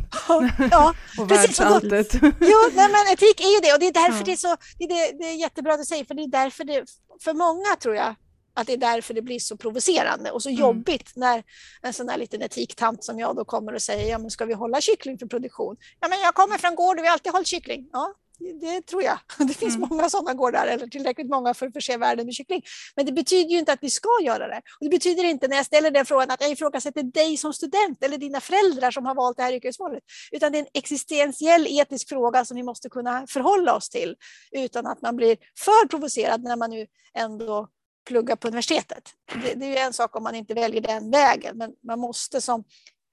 [0.71, 2.15] Ja, och världsalltet.
[2.23, 4.25] Jo, nej, men etik är ju det och det är därför ja.
[4.25, 6.65] det är så, det är, det, är jättebra att du säger, för det är därför
[6.65, 6.85] det,
[7.25, 8.15] för många tror jag,
[8.55, 10.61] att det är därför det blir så provocerande och så mm.
[10.61, 11.43] jobbigt när
[11.83, 14.55] en sån här liten etiktant som jag då kommer och säger, ja men ska vi
[14.55, 15.77] hålla kyckling för produktion?
[16.01, 17.89] Ja men jag kommer från gård och vi har alltid hållit kyckling.
[17.93, 19.19] Ja, det tror jag.
[19.39, 19.89] Det finns mm.
[19.91, 22.63] många sådana gårdar, eller tillräckligt många för att förse världen med kyckling.
[22.97, 24.57] Men det betyder ju inte att vi ska göra det.
[24.57, 28.05] Och det betyder inte när jag ställer den frågan att jag ifrågasätter dig som student
[28.05, 30.03] eller dina föräldrar som har valt det här yrkesvalet.
[30.33, 34.17] Utan det är en existentiell etisk fråga som vi måste kunna förhålla oss till
[34.53, 37.69] utan att man blir för provocerad när man nu ändå
[38.07, 39.03] pluggar på universitetet.
[39.43, 42.41] Det, det är ju en sak om man inte väljer den vägen, men man måste
[42.41, 42.65] som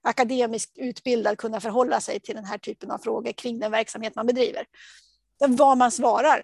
[0.04, 4.26] akademiskt utbildad kunna förhålla sig till den här typen av frågor kring den verksamhet man
[4.26, 4.66] bedriver
[5.38, 6.44] vad man svarar.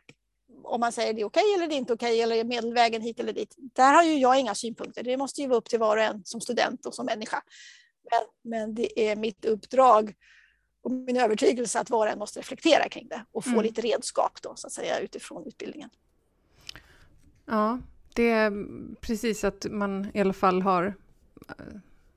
[0.63, 3.01] Om man säger det är okej okay, eller det är inte okej okay, eller medelvägen
[3.01, 3.56] hit eller dit.
[3.58, 5.04] Där har ju jag inga synpunkter.
[5.04, 7.43] Det måste ju vara upp till var och en som student och som människa.
[8.12, 10.13] Men, men det är mitt uppdrag
[10.84, 13.63] och min övertygelse att var och en måste reflektera kring det och få mm.
[13.63, 15.89] lite redskap då, så att säga, utifrån utbildningen.
[17.45, 17.80] Ja,
[18.13, 18.51] det är
[19.01, 20.93] precis att man i alla fall har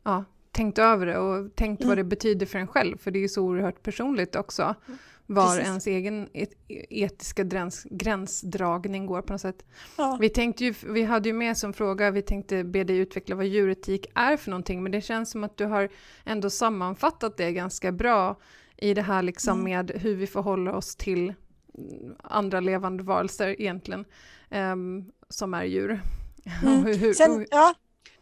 [0.02, 1.88] ja, tänkt över det och tänkt mm.
[1.88, 4.74] vad det betyder för en själv, för det är så oerhört personligt också.
[4.86, 5.64] Mm var Precis.
[5.64, 6.28] ens egen
[6.90, 9.64] etiska gräns, gränsdragning går på något sätt.
[9.98, 10.18] Ja.
[10.20, 13.46] Vi, tänkte ju, vi hade ju med som fråga, vi tänkte be dig utveckla vad
[13.46, 15.88] djuretik är för någonting, men det känns som att du har
[16.24, 18.36] ändå sammanfattat det ganska bra
[18.76, 19.64] i det här liksom mm.
[19.64, 21.34] med hur vi förhåller oss till
[22.22, 24.04] andra levande varelser egentligen,
[24.50, 26.00] um, som är djur.
[26.62, 26.84] Mm.
[26.84, 27.74] hur, hur, Sen, ja,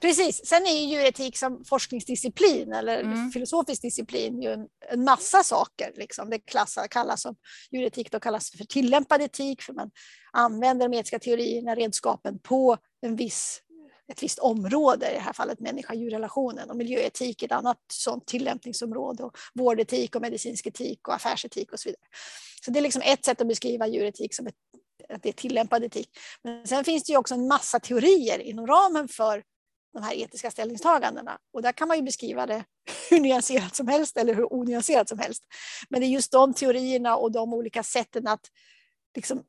[0.02, 0.46] Precis.
[0.46, 3.30] Sen är ju djuretik som forskningsdisciplin eller mm.
[3.30, 5.92] filosofisk disciplin ju en, en massa saker.
[5.96, 6.30] Liksom.
[6.30, 7.36] Det klassar, kallas som
[7.70, 9.90] djuretik då kallas för tillämpad etik för man
[10.32, 13.60] använder de etiska teorierna, redskapen på en viss,
[14.12, 19.36] ett visst område, i det här fallet människa-djurrelationen och miljöetik ett annat sådant tillämpningsområde och
[19.54, 22.06] vårdetik och medicinsk etik och affärsetik och så vidare.
[22.64, 24.54] Så det är liksom ett sätt att beskriva djuretik som ett,
[25.08, 26.08] att det är tillämpad etik.
[26.44, 29.42] Men sen finns det ju också en massa teorier inom ramen för
[29.92, 31.38] de här etiska ställningstagandena.
[31.52, 32.64] Och där kan man ju beskriva det
[33.10, 35.42] hur nyanserat som helst eller hur onyanserat som helst.
[35.88, 38.46] Men det är just de teorierna och de olika sätten att
[39.14, 39.44] liksom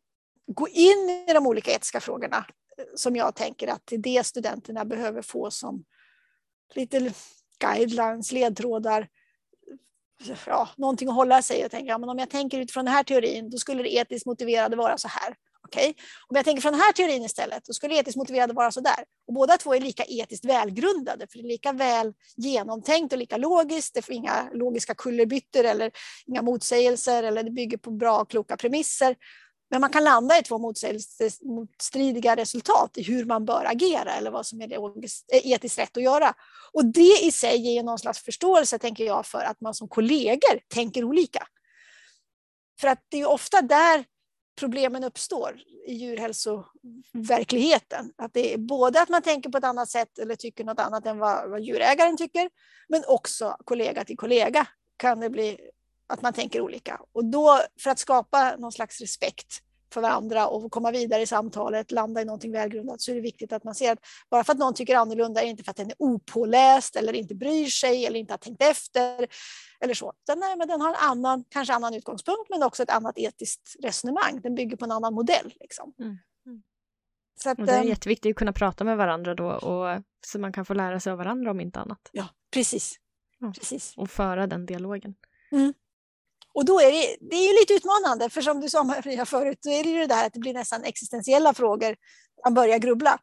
[0.48, 2.46] gå in i de olika etiska frågorna
[2.78, 5.84] eh, som jag tänker att det är det studenterna behöver få som
[6.76, 7.14] lite
[7.60, 9.02] guidelines, ledtrådar,
[10.30, 12.94] eh, ja, någonting att hålla sig och tänka, ja, men om jag tänker utifrån den
[12.94, 15.36] här teorin, då skulle det etiskt motiverade vara så här.
[15.74, 15.94] Okay?
[16.28, 19.04] Om jag tänker från den här teorin istället, då skulle etiskt motiverade vara så där.
[19.28, 23.38] Och båda två är lika etiskt välgrundade, för det är lika väl genomtänkt och lika
[23.38, 23.94] logiskt.
[23.94, 25.92] Det får inga logiska kullerbyttor eller
[26.26, 29.16] inga motsägelser, eller det bygger på bra och kloka premisser.
[29.70, 30.58] Men man kan landa i två
[31.44, 36.04] motstridiga resultat i hur man bör agera eller vad som är eh, etiskt rätt att
[36.04, 36.34] göra.
[36.72, 40.60] Och det i sig ger någon slags förståelse, tänker jag, för att man som kollegor
[40.74, 41.48] tänker olika.
[42.82, 44.06] För att det är ofta där
[44.60, 48.14] problemen uppstår i djurhälsoverkligheten.
[48.16, 51.06] Att det är både att man tänker på ett annat sätt eller tycker något annat
[51.06, 52.50] än vad, vad djurägaren tycker,
[52.88, 55.60] men också kollega till kollega kan det bli
[56.08, 57.02] att man tänker olika.
[57.12, 59.62] Och då, för att skapa någon slags respekt
[59.94, 63.54] för varandra och komma vidare i samtalet, landa i någonting välgrundat, så är det viktigt
[63.54, 65.78] att man ser att bara för att någon tycker annorlunda är det inte för att
[65.78, 69.28] den är opåläst eller inte bryr sig eller inte har tänkt efter
[69.80, 70.14] eller så.
[70.24, 73.76] Utan, nej, men den har en annan, kanske annan utgångspunkt, men också ett annat etiskt
[73.84, 74.42] resonemang.
[74.44, 75.54] Den bygger på en annan modell.
[75.60, 75.94] Liksom.
[76.00, 76.18] Mm.
[76.46, 76.64] mm.
[77.44, 80.40] Så att, och det är ehm, jätteviktigt att kunna prata med varandra då, och, så
[80.40, 82.10] man kan få lära sig av varandra om inte annat.
[82.12, 82.96] Ja, precis.
[83.40, 83.54] Ja.
[83.60, 83.94] precis.
[83.98, 85.16] Och föra den dialogen.
[85.52, 85.74] Mm.
[86.54, 89.60] Och då är det, det är ju lite utmanande, för som du sa Maria förut,
[89.62, 91.96] då är det ju det där att det blir nästan existentiella frågor.
[92.44, 93.20] Man börjar grubbla.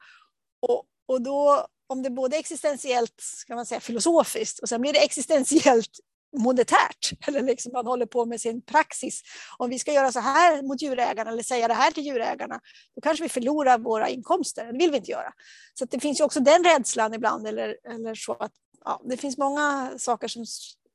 [0.60, 4.92] Och, och då, om det både är existentiellt, kan man säga filosofiskt, och sen blir
[4.92, 5.90] det existentiellt
[6.36, 9.22] monetärt, eller liksom man håller på med sin praxis.
[9.58, 12.60] Om vi ska göra så här mot djurägarna eller säga det här till djurägarna,
[12.94, 14.72] då kanske vi förlorar våra inkomster.
[14.72, 15.32] Det vill vi inte göra.
[15.74, 18.52] Så det finns ju också den rädslan ibland, eller, eller så att
[18.84, 20.44] ja, det finns många saker som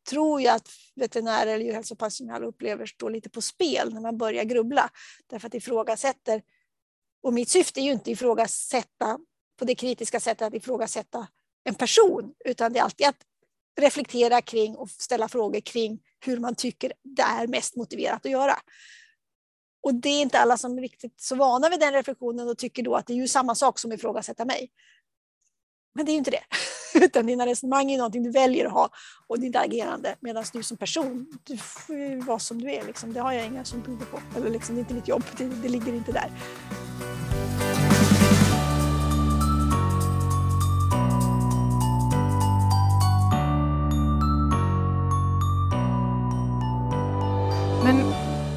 [0.06, 4.90] tror jag att veterinärer eller djurhälsopersonal upplever står lite på spel när man börjar grubbla.
[5.28, 6.42] Därför att ifrågasätter,
[7.24, 9.20] och mitt syfte är ju inte att ifrågasätta
[9.60, 11.28] på det kritiska sättet att ifrågasätta
[11.64, 13.22] en person, utan det är alltid att
[13.82, 18.56] reflektera kring och ställa frågor kring hur man tycker det är mest motiverat att göra.
[19.84, 22.84] Och det är inte alla som är riktigt så vana vid den reflektionen och tycker
[22.84, 24.72] då att det är ju samma sak som att ifrågasätta mig.
[25.98, 26.44] Men det är ju inte det.
[27.06, 28.90] Utan dina resonemang är någonting du väljer att ha
[29.28, 30.16] och ditt agerande.
[30.20, 32.84] Medan du som person, du får vara som du är.
[32.86, 33.14] Liksom.
[33.14, 34.20] Det har jag inga synpunkter på.
[34.38, 36.30] Eller liksom, det är inte mitt jobb, det, det ligger inte där.
[47.84, 48.00] Men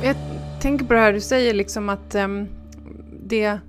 [0.03, 0.16] jag
[0.62, 2.48] tänker på det här du säger, liksom att um,
[3.29, 3.61] det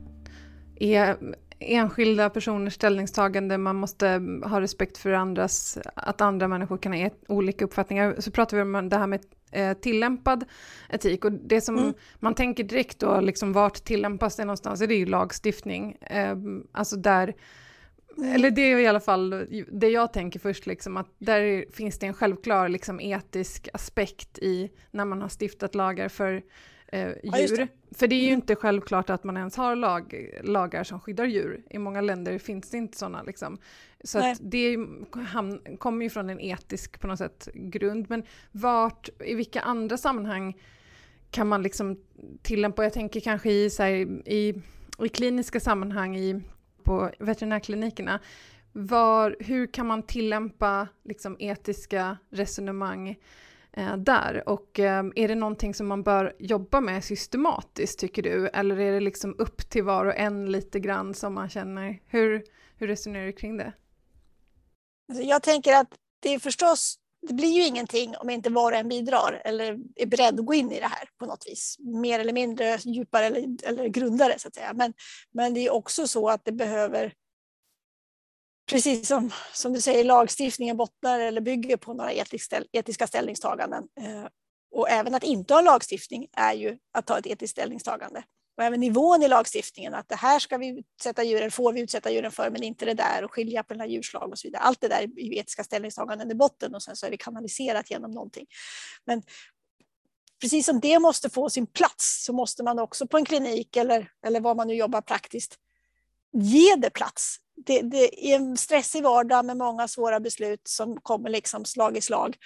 [0.80, 1.18] är
[1.60, 4.08] enskilda personers ställningstagande, man måste
[4.44, 8.16] ha respekt för andras, att andra människor kan ha olika uppfattningar.
[8.20, 10.46] Så pratar vi om det här med eh, tillämpad
[10.90, 11.94] etik och det som mm.
[12.20, 15.92] man tänker direkt då, liksom vart tillämpas det någonstans, är det ju lagstiftning.
[16.02, 16.36] Eh,
[16.72, 17.34] alltså där.
[18.24, 22.06] Eller det är i alla fall det jag tänker först, liksom, att där finns det
[22.06, 26.42] en självklar liksom, etisk aspekt i när man har stiftat lagar för
[26.92, 27.60] eh, djur.
[27.60, 28.40] Ja, för det är ju mm.
[28.40, 31.64] inte självklart att man ens har lag, lagar som skyddar djur.
[31.70, 33.24] I många länder finns det inte sådana.
[33.24, 33.58] Liksom.
[34.04, 34.78] Så det
[35.78, 38.06] kommer ju från en etisk på något sätt grund.
[38.10, 40.58] Men vart, i vilka andra sammanhang
[41.32, 42.00] kan man liksom
[42.42, 43.92] tillämpa, jag tänker kanske i, här,
[44.30, 44.62] i,
[45.00, 46.42] i kliniska sammanhang, i
[46.84, 48.20] på veterinärklinikerna.
[48.72, 53.16] Var, hur kan man tillämpa liksom, etiska resonemang
[53.72, 54.50] Eh, där?
[54.50, 58.48] Och eh, är det någonting som man bör jobba med systematiskt, tycker du?
[58.48, 62.00] Eller är det liksom upp till var och en lite grann som man känner?
[62.08, 62.44] Hur,
[62.78, 63.74] hur resonerar du kring det?
[65.10, 68.78] Alltså, jag tänker att det är förstås det blir ju ingenting om inte var och
[68.78, 71.76] en bidrar eller är beredd att gå in i det här på något vis.
[71.80, 74.74] Mer eller mindre djupare eller, eller grundare så att säga.
[74.74, 74.94] Men,
[75.32, 77.14] men det är också så att det behöver,
[78.70, 82.14] precis som, som du säger, lagstiftningen bottnar eller bygger på några
[82.72, 83.84] etiska, ställningstaganden.
[84.02, 84.28] Eh,
[84.72, 88.24] och även att inte ha lagstiftning är ju att ta ett etiskt ställningstagande
[88.60, 92.12] och även nivån i lagstiftningen, att det här ska vi utsätta djuren, får vi utsätta
[92.12, 94.62] djuren för, men inte det där och skilja på den här djurslag och så vidare.
[94.62, 97.92] Allt det där är ju etiska ställningstaganden i botten och sen så är det kanaliserat
[97.92, 98.46] genom någonting.
[99.06, 99.24] Men
[100.42, 104.12] precis som det måste få sin plats så måste man också på en klinik eller,
[104.26, 105.58] eller var man nu jobbar praktiskt
[106.34, 107.38] ge det plats.
[107.66, 112.02] Det, det i en stressig vardag med många svåra beslut som kommer liksom slag i
[112.02, 112.38] slag.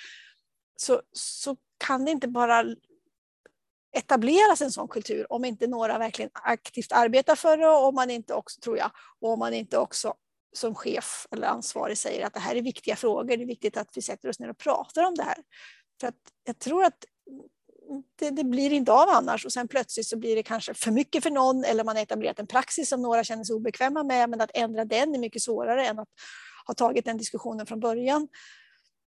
[0.75, 2.65] Så, så kan det inte bara
[3.93, 8.09] etableras en sån kultur om inte några verkligen aktivt arbetar för det och om man
[8.09, 10.13] inte också, tror jag, och om man inte också
[10.53, 13.97] som chef eller ansvarig säger att det här är viktiga frågor, det är viktigt att
[13.97, 15.37] vi sätter oss ner och pratar om det här.
[15.99, 17.05] För att jag tror att
[18.19, 21.23] det, det, blir inte av annars och sen plötsligt så blir det kanske för mycket
[21.23, 24.41] för någon eller man har etablerat en praxis som några känner sig obekväma med men
[24.41, 26.09] att ändra den är mycket svårare än att
[26.67, 28.27] ha tagit den diskussionen från början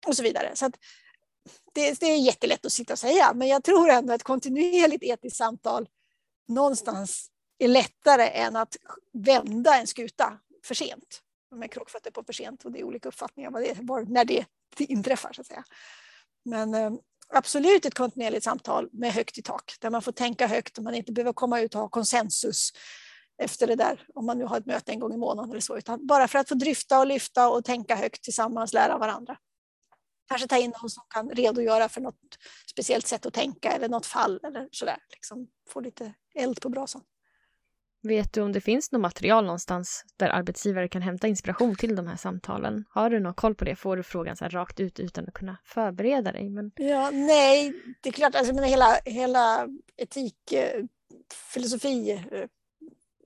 [0.06, 0.50] och så vidare.
[0.54, 0.74] Så att
[1.72, 5.36] det, det, är jättelätt att sitta och säga, men jag tror ändå att kontinuerligt etiskt
[5.36, 5.88] samtal
[6.48, 8.76] någonstans är lättare än att
[9.12, 11.22] vända en skuta för sent.
[11.50, 14.44] Med kråkfötter på för sent och det är olika uppfattningar vad det, var, när det
[14.78, 15.32] inträffar.
[15.32, 15.64] Så att säga.
[16.44, 16.92] Men eh,
[17.34, 20.94] absolut ett kontinuerligt samtal med högt i tak där man får tänka högt och man
[20.94, 22.70] inte behöver komma ut och ha konsensus
[23.42, 25.78] efter det där, om man nu har ett möte en gång i månaden eller så,
[25.78, 29.36] utan bara för att få dryfta och lyfta och tänka högt tillsammans, lära varandra.
[30.28, 32.18] Kanske ta in någon som kan redogöra för något
[32.70, 34.98] speciellt sätt att tänka eller något fall eller sådär.
[35.10, 37.02] Liksom få lite eld på brasan.
[38.06, 42.06] Vet du om det finns något material någonstans där arbetsgivare kan hämta inspiration till de
[42.06, 42.84] här samtalen?
[42.90, 43.76] Har du någon koll på det?
[43.76, 46.50] Får du frågan så här rakt ut utan att kunna förbereda dig?
[46.50, 46.70] Men...
[46.74, 50.84] Ja, nej, det är klart, alltså, men hela, hela etik, eh,
[51.52, 52.44] filosofi, eh,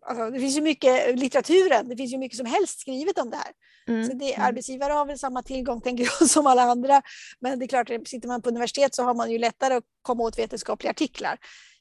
[0.02, 3.36] alltså, det finns ju mycket litteraturen, det finns ju mycket som helst skrivet om det
[3.36, 3.52] här.
[3.88, 4.06] Mm.
[4.06, 4.46] Så det, mm.
[4.46, 7.02] arbetsgivare har väl samma tillgång tänker jag som alla andra.
[7.40, 10.22] Men det är klart, sitter man på universitet så har man ju lättare att komma
[10.22, 11.38] åt vetenskapliga artiklar.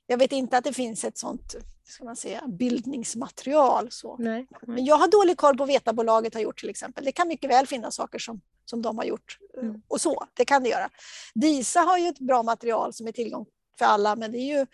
[0.10, 1.56] Jag vet inte att det finns ett sånt
[1.90, 3.88] ska man säga, bildningsmaterial.
[3.92, 4.18] Så.
[4.20, 7.06] Nej, Men jag har dålig koll på vad Vetabolaget har gjort till exempel.
[7.06, 9.38] Det kan mycket väl finnas saker som, som de har gjort.
[9.62, 9.82] Mm.
[9.88, 10.90] Och så, det kan det göra.
[11.36, 13.46] DISA har ju ett bra material som är tillgång
[13.78, 14.66] för alla, men det är ju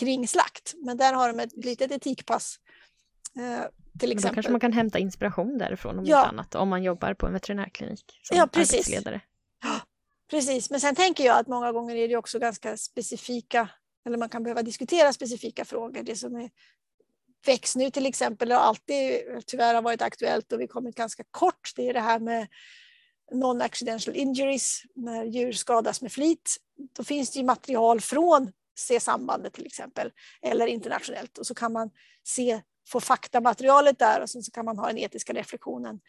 [0.00, 0.74] kring slakt.
[0.76, 2.58] Men där har de ett litet etikpass
[3.36, 3.66] eh,
[3.98, 4.30] till exempel.
[4.30, 6.26] Då kanske man kan hämta inspiration därifrån om ja.
[6.26, 8.74] annat, om man jobbar på en veterinärklinik som ja, precis.
[8.74, 9.20] arbetsledare.
[9.62, 9.80] Ja,
[10.30, 13.68] precis, men sen tänker jag att många gånger är det också ganska specifika,
[14.06, 16.02] eller man kan behöva diskutera specifika frågor.
[16.02, 16.50] Det som är
[17.46, 21.72] växt nu till exempel och alltid tyvärr har varit aktuellt och vi kommit ganska kort,
[21.76, 22.48] det är det här med
[23.32, 26.56] non-accidental injuries, när djur skadas med flit.
[26.96, 31.90] Då finns det ju material från C-sambandet till exempel, eller internationellt och så kan man
[32.22, 36.00] se få faktamaterialet där och sen så kan man ha den etiska reflektionen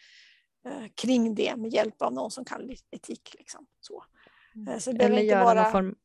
[0.65, 3.35] eh, kring det med hjälp av någon som kan etik.
[3.37, 3.65] Liksom.
[3.79, 4.03] Så.
[4.55, 4.73] Mm.
[4.73, 5.63] Eh, så det Eller göra vara...
[5.63, 5.95] någon form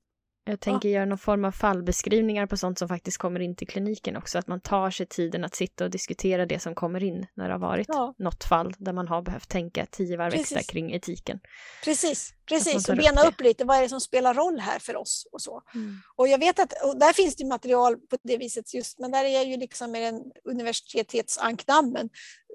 [0.47, 4.17] Jag tänker göra någon form av fallbeskrivningar på sånt som faktiskt kommer in till kliniken
[4.17, 7.49] också, att man tar sig tiden att sitta och diskutera det som kommer in när
[7.49, 8.15] det har varit ja.
[8.19, 11.41] något fall där man har behövt tänka tio varv extra kring etiken.
[11.85, 12.89] Precis, precis.
[12.89, 15.43] och bena upp, upp lite, vad är det som spelar roll här för oss och
[15.43, 15.63] så.
[15.75, 15.97] Mm.
[16.17, 19.29] Och jag vet att där finns det material på det viset just, men där är
[19.29, 22.09] jag ju liksom med den universitetsankdammen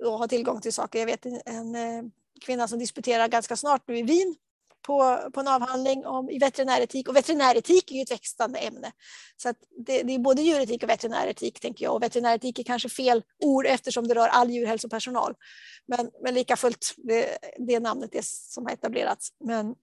[0.06, 1.00] och har tillgång till saker.
[1.00, 2.04] Jag vet en, en eh,
[2.46, 4.36] kvinna som disputerar ganska snart nu i Wien
[4.82, 8.92] på, på en avhandling om, i veterinäretik och veterinäretik är ju ett växande ämne.
[9.38, 9.54] Så
[9.86, 13.66] det, det, är både djuretik och veterinäretik tänker jag och veterinäretik är kanske fel ord
[13.66, 15.36] eftersom det rör all djurhälsopersonal.
[15.88, 19.30] Men, men lika fullt, det, det namnet är som har etablerats.
[19.40, 19.76] Men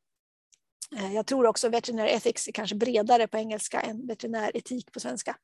[0.96, 5.36] eh, jag tror också veterinär ethics är kanske bredare på engelska än veterinäretik på svenska.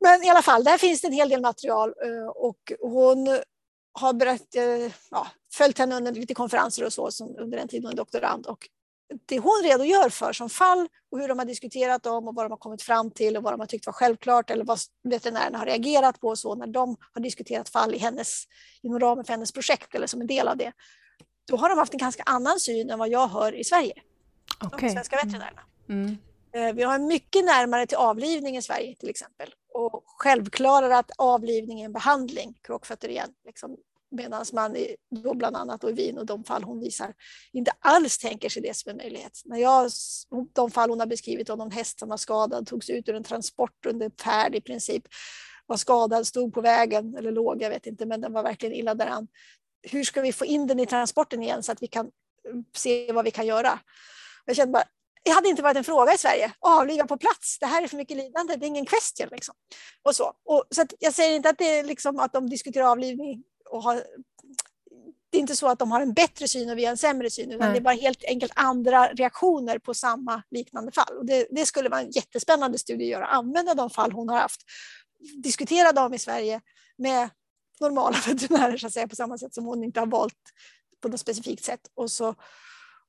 [0.00, 3.28] Men i alla fall, där finns det en hel del material eh, och hon
[3.98, 7.84] har berätt, eh, ja, följt henne under lite konferenser och så som under den tiden
[7.84, 8.46] hon är doktorand.
[8.46, 8.68] Och
[9.26, 12.50] det hon redogör för som fall och hur de har diskuterat dem och vad de
[12.50, 15.66] har kommit fram till och vad de har tyckt var självklart eller vad veterinärerna har
[15.66, 18.44] reagerat på och så när de har diskuterat fall i hennes,
[18.82, 20.72] inom ramen för hennes projekt eller som en del av det.
[21.48, 24.02] Då har de haft en ganska annan syn än vad jag hör i Sverige.
[24.66, 24.88] Okay.
[24.88, 25.62] De svenska veterinärerna.
[25.88, 26.18] Mm.
[26.52, 29.54] Eh, vi har mycket närmare till avlivning i Sverige till exempel.
[29.74, 33.30] Och självklarare att avlivning är en behandling, kråkfötter igen.
[33.46, 33.76] Liksom
[34.10, 37.14] Medan man i, då bland annat i Wien och de fall hon visar
[37.52, 39.42] inte alls tänker sig det som en möjlighet.
[39.44, 39.90] När jag,
[40.52, 43.24] de fall hon har beskrivit om någon häst som var skadad togs ut ur en
[43.24, 45.04] transport under färd i princip.
[45.66, 48.94] Var skadad, stod på vägen eller låg, jag vet inte, men den var verkligen illa
[48.94, 49.28] däran.
[49.82, 52.10] Hur ska vi få in den i transporten igen så att vi kan
[52.48, 53.78] mm, se vad vi kan göra?
[54.44, 54.84] Jag kände bara,
[55.24, 56.52] det hade inte varit en fråga i Sverige.
[56.60, 59.28] Avliva på plats, det här är för mycket lidande, det är ingen question.
[59.30, 59.54] Liksom.
[60.02, 60.32] Och så.
[60.44, 63.94] Och, så jag säger inte att, det är liksom, att de diskuterar avlivning och har,
[65.30, 67.30] det är inte så att de har en bättre syn och vi har en sämre
[67.30, 67.72] syn, utan Nej.
[67.72, 71.16] det är bara helt enkelt andra reaktioner på samma liknande fall.
[71.18, 74.38] Och det, det, skulle vara en jättespännande studie att göra, använda de fall hon har
[74.38, 74.60] haft,
[75.42, 76.60] diskutera dem i Sverige
[76.98, 77.30] med
[77.80, 80.34] normala veterinärer så att säga, på samma sätt som hon inte har valt
[81.00, 82.34] på något specifikt sätt och så,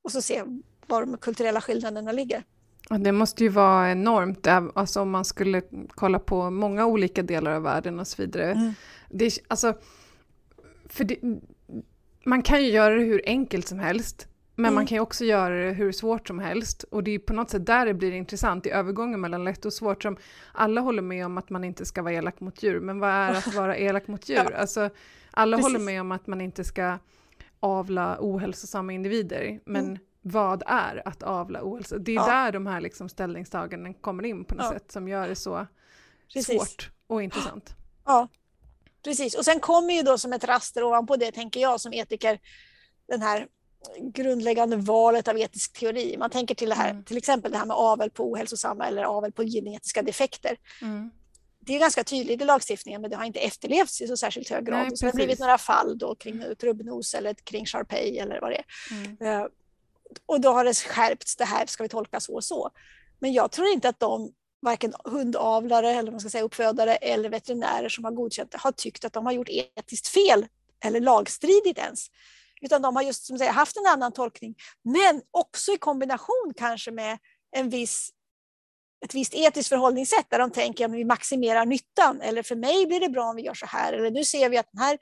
[0.02, 0.42] och så se
[0.86, 2.44] var de kulturella skillnaderna ligger.
[2.98, 7.62] Det måste ju vara enormt, alltså om man skulle kolla på många olika delar av
[7.62, 8.52] världen och så vidare.
[8.52, 8.72] Mm.
[9.10, 9.74] Det, alltså,
[10.92, 11.18] för det,
[12.24, 14.74] man kan ju göra det hur enkelt som helst, men mm.
[14.74, 16.82] man kan ju också göra det hur svårt som helst.
[16.82, 19.72] Och det är på något sätt där det blir intressant, i övergången mellan lätt och
[19.72, 20.16] svårt, som
[20.52, 23.32] alla håller med om att man inte ska vara elak mot djur, men vad är
[23.32, 24.36] att vara elak mot djur?
[24.50, 24.56] ja.
[24.56, 24.90] Alltså,
[25.30, 25.72] alla Precis.
[25.72, 26.98] håller med om att man inte ska
[27.60, 29.98] avla ohälsosamma individer, men mm.
[30.22, 31.98] vad är att avla ohälsa?
[31.98, 32.26] Det är ja.
[32.26, 34.72] där de här liksom ställningstaganden kommer in på något ja.
[34.72, 35.66] sätt, som gör det så
[36.32, 36.56] Precis.
[36.56, 37.76] svårt och intressant.
[38.04, 38.28] Ja,
[39.02, 42.38] Precis, och sen kommer ju då som ett raster ovanpå det, tänker jag som etiker,
[43.08, 43.46] den här
[44.12, 46.16] grundläggande valet av etisk teori.
[46.18, 47.04] Man tänker till det här, mm.
[47.04, 50.56] till exempel det här med avel på ohälsosamma eller avel på genetiska defekter.
[50.82, 51.10] Mm.
[51.60, 54.66] Det är ganska tydligt i lagstiftningen, men det har inte efterlevts i så särskilt hög
[54.66, 54.86] grad.
[54.88, 58.50] Nej, så det har blivit några fall då kring trubbnos eller kring Sharpei eller vad
[58.50, 58.64] det är.
[58.90, 59.40] Mm.
[59.40, 59.46] Uh,
[60.26, 62.70] och då har det skärpts, det här ska vi tolka så och så.
[63.18, 67.88] Men jag tror inte att de varken hundavlare eller man ska säga uppfödare eller veterinärer
[67.88, 70.46] som har godkänt det har tyckt att de har gjort etiskt fel
[70.84, 72.06] eller lagstridigt ens.
[72.60, 76.90] Utan de har just som säger, haft en annan tolkning, men också i kombination kanske
[76.90, 77.18] med
[77.56, 78.10] en viss,
[79.04, 83.00] ett visst etiskt förhållningssätt där de tänker att vi maximerar nyttan eller för mig blir
[83.00, 84.98] det bra om vi gör så här eller nu ser vi att den här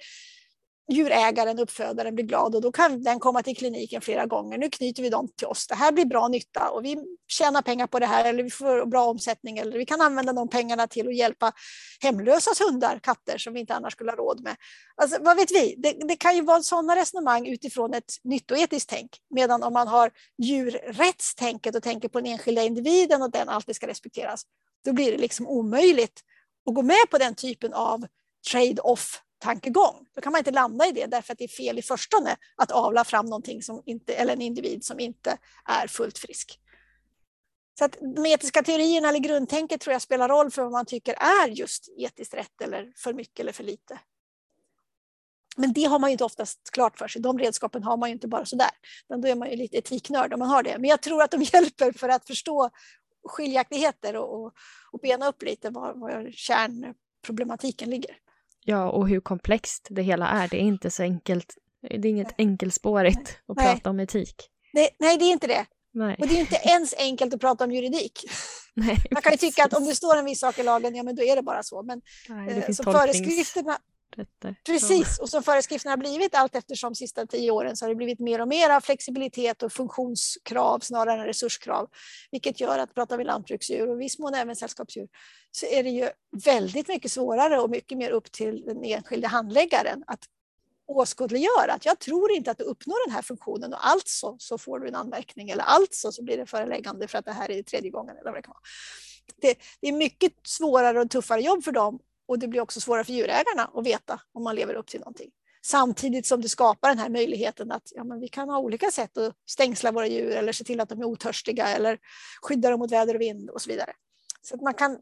[0.88, 4.58] djurägaren, uppfödaren blir glad och då kan den komma till kliniken flera gånger.
[4.58, 5.66] Nu knyter vi dem till oss.
[5.66, 8.86] Det här blir bra nytta och vi tjänar pengar på det här eller vi får
[8.86, 11.52] bra omsättning eller vi kan använda de pengarna till att hjälpa
[12.00, 14.56] hemlösas hundar, katter som vi inte annars skulle ha råd med.
[14.96, 15.74] Alltså, vad vet vi?
[15.78, 19.10] Det, det kan ju vara sådana resonemang utifrån ett nyttoetiskt tänk.
[19.30, 20.10] Medan om man har
[20.42, 24.42] djurrättstänket och tänker på den enskilda individen och den alltid ska respekteras,
[24.84, 26.20] då blir det liksom omöjligt
[26.68, 28.06] att gå med på den typen av
[28.52, 30.06] trade-off tankegång.
[30.14, 32.70] Då kan man inte landa i det därför att det är fel i förstone att
[32.70, 36.60] avla fram någonting som inte, eller en individ som inte är fullt frisk.
[37.78, 41.14] Så att de etiska teorierna eller grundtänket tror jag spelar roll för vad man tycker
[41.14, 43.98] är just etiskt rätt eller för mycket eller för lite.
[45.56, 47.22] Men det har man ju inte oftast klart för sig.
[47.22, 48.70] De redskapen har man ju inte bara sådär.
[49.08, 50.78] Men då är man ju lite etiknörd om man har det.
[50.78, 52.70] Men jag tror att de hjälper för att förstå
[53.24, 54.52] skiljaktigheter och, och,
[54.92, 58.16] och bena upp lite var, var kärnproblematiken ligger.
[58.64, 60.48] Ja, och hur komplext det hela är.
[60.48, 61.54] Det är inte så enkelt.
[61.80, 63.74] Det är inget enkelspårigt att nej.
[63.74, 64.34] prata om etik.
[64.72, 65.66] Det, nej, det är inte det.
[65.92, 66.16] Nej.
[66.18, 68.24] Och det är inte ens enkelt att prata om juridik.
[68.74, 71.02] Nej, Man kan ju tycka att om det står en viss sak i lagen, ja
[71.02, 71.82] men då är det bara så.
[71.82, 73.78] Men nej, eh, föreskrifterna,
[74.16, 74.56] Rätter.
[74.66, 77.94] Precis, och som föreskrifterna har blivit allt eftersom de sista tio åren så har det
[77.94, 81.88] blivit mer och mer flexibilitet och funktionskrav snarare än resurskrav.
[82.30, 85.08] Vilket gör att pratar vi lantbruksdjur och viss mån även sällskapsdjur
[85.50, 86.10] så är det ju
[86.44, 90.20] väldigt mycket svårare och mycket mer upp till den enskilde handläggaren att
[90.88, 94.80] åskådliggöra att jag tror inte att du uppnår den här funktionen och alltså så får
[94.80, 97.90] du en anmärkning eller alltså så blir det föreläggande för att det här är tredje
[97.90, 98.62] gången eller vad det kan vara.
[99.40, 101.98] Det, det är mycket svårare och tuffare jobb för dem
[102.28, 105.30] och det blir också svårare för djurägarna att veta om man lever upp till någonting.
[105.62, 109.18] Samtidigt som det skapar den här möjligheten att ja, men vi kan ha olika sätt
[109.18, 111.98] att stängsla våra djur eller se till att de är otörstiga eller
[112.42, 113.92] skydda dem mot väder och vind och så vidare.
[114.42, 114.98] Så att man kan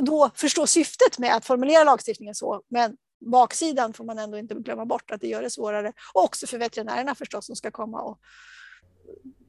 [0.00, 2.96] då förstå syftet med att formulera lagstiftningen så, men
[3.30, 5.92] baksidan får man ändå inte glömma bort att det gör det svårare.
[6.14, 8.20] Och också för veterinärerna förstås som ska komma och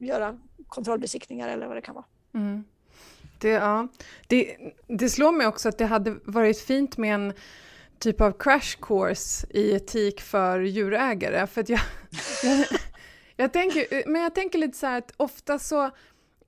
[0.00, 0.38] göra
[0.68, 2.06] kontrollbesiktningar eller vad det kan vara.
[2.34, 2.64] Mm.
[3.38, 3.88] Det, ja.
[4.26, 7.32] det, det slår mig också att det hade varit fint med en
[7.98, 11.46] typ av crash course i etik för djurägare.
[11.46, 11.80] För jag,
[12.42, 12.66] jag,
[13.36, 15.90] jag, tänker, men jag tänker lite så här att ofta så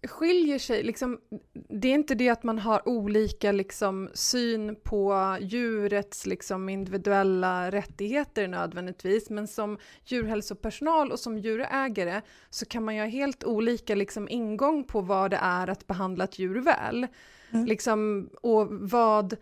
[0.09, 1.21] skiljer sig, liksom,
[1.69, 8.49] det är inte det att man har olika liksom, syn på djurets liksom, individuella rättigheter
[8.49, 12.21] nödvändigtvis, men som djurhälsopersonal och som djurägare
[12.51, 16.25] så kan man ju ha helt olika liksom, ingång på vad det är att behandla
[16.25, 17.07] ett djur väl.
[17.51, 17.67] Mm.
[17.67, 19.37] Liksom, och vad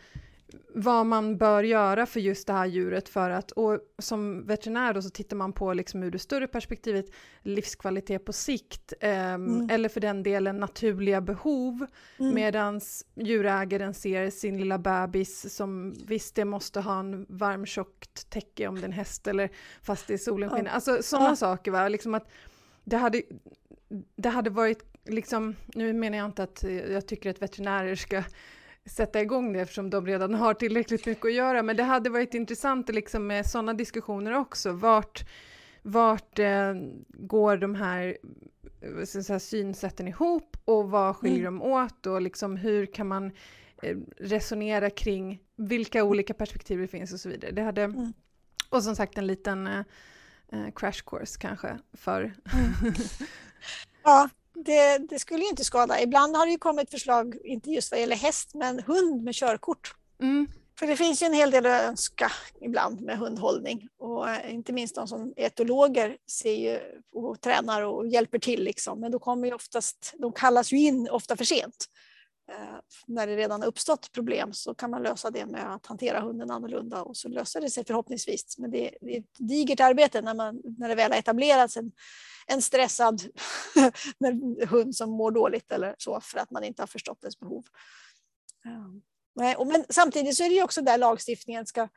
[0.75, 5.03] vad man bör göra för just det här djuret för att, och som veterinär då
[5.03, 7.07] så tittar man på liksom ur det större perspektivet
[7.43, 9.71] livskvalitet på sikt, eh, mm.
[9.71, 11.87] eller för den delen naturliga behov,
[12.19, 12.35] mm.
[12.35, 12.81] medan
[13.15, 18.75] djurägaren ser sin lilla bebis som visst det måste ha en varm tjockt täcke om
[18.75, 19.51] det är en häst eller
[19.83, 20.71] fast det är solen skiner, ja.
[20.71, 21.37] alltså sådana ja.
[21.37, 22.29] saker va, liksom att
[22.85, 23.23] det hade,
[24.17, 28.23] det hade varit liksom, nu menar jag inte att jag tycker att veterinärer ska
[28.89, 31.63] sätta igång det eftersom de redan har tillräckligt mycket att göra.
[31.63, 34.73] Men det hade varit intressant liksom med sådana diskussioner också.
[34.73, 35.29] Vart,
[35.83, 36.75] vart eh,
[37.09, 38.19] går de här,
[39.07, 41.59] så här synsätten ihop och vad skiljer mm.
[41.59, 43.33] de åt och liksom hur kan man
[43.83, 47.51] eh, resonera kring vilka olika perspektiv det finns och så vidare.
[47.51, 48.13] Det hade, mm.
[48.71, 49.83] Och som sagt en liten eh,
[50.53, 52.21] eh crash course kanske för...
[52.21, 52.95] Mm.
[54.05, 54.29] ja,
[54.65, 56.01] det, det, skulle inte skada.
[56.01, 59.95] Ibland har det ju kommit förslag, inte just vad gäller häst, men hund med körkort.
[60.23, 60.47] Mm.
[60.79, 63.89] För det finns ju en hel del att önska ibland med hundhållning.
[63.99, 66.81] Och eh, inte minst de som är etologer ser ju
[67.13, 68.65] och tränar och hjälper till.
[68.65, 69.01] Liksom.
[69.01, 71.87] Men då kommer ju oftast, de kallas ju in ofta för sent.
[72.53, 76.21] Eh, när det redan har uppstått problem så kan man lösa det med att hantera
[76.21, 78.59] hunden annorlunda och så löser det sig förhoppningsvis.
[78.59, 81.93] Men det, det är ett digert arbete när, man, när det väl har etablerats en,
[82.49, 83.23] en stressad
[84.69, 87.65] hund som mår dåligt eller så för att man inte har förstått dess behov.
[88.67, 89.03] Ehm,
[89.69, 91.89] men samtidigt så är det också där lagstiftningen ska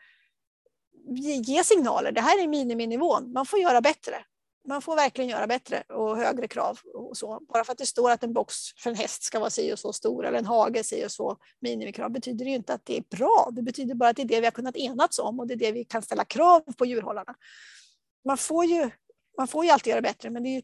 [1.45, 2.11] ge signaler.
[2.11, 4.25] Det här är miniminivån, man får göra bättre.
[4.67, 6.79] Man får verkligen göra bättre och högre krav.
[6.93, 7.39] Och så.
[7.53, 9.79] Bara för att det står att en box för en häst ska vara si och
[9.79, 13.17] så stor eller en hage si och så minimikrav betyder det inte att det är
[13.17, 13.49] bra.
[13.51, 15.57] Det betyder bara att det är det vi har kunnat enats om och det är
[15.57, 17.35] det vi kan ställa krav på djurhållarna.
[18.25, 18.89] Man får ju
[19.37, 20.61] man får ju alltid göra bättre, men det är ju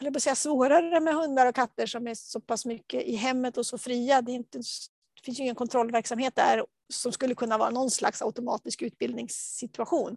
[0.00, 3.66] eller säga, svårare med hundar och katter som är så pass mycket i hemmet och
[3.66, 4.22] så fria.
[4.22, 8.82] Det, inte, det finns ju ingen kontrollverksamhet där som skulle kunna vara någon slags automatisk
[8.82, 10.16] utbildningssituation.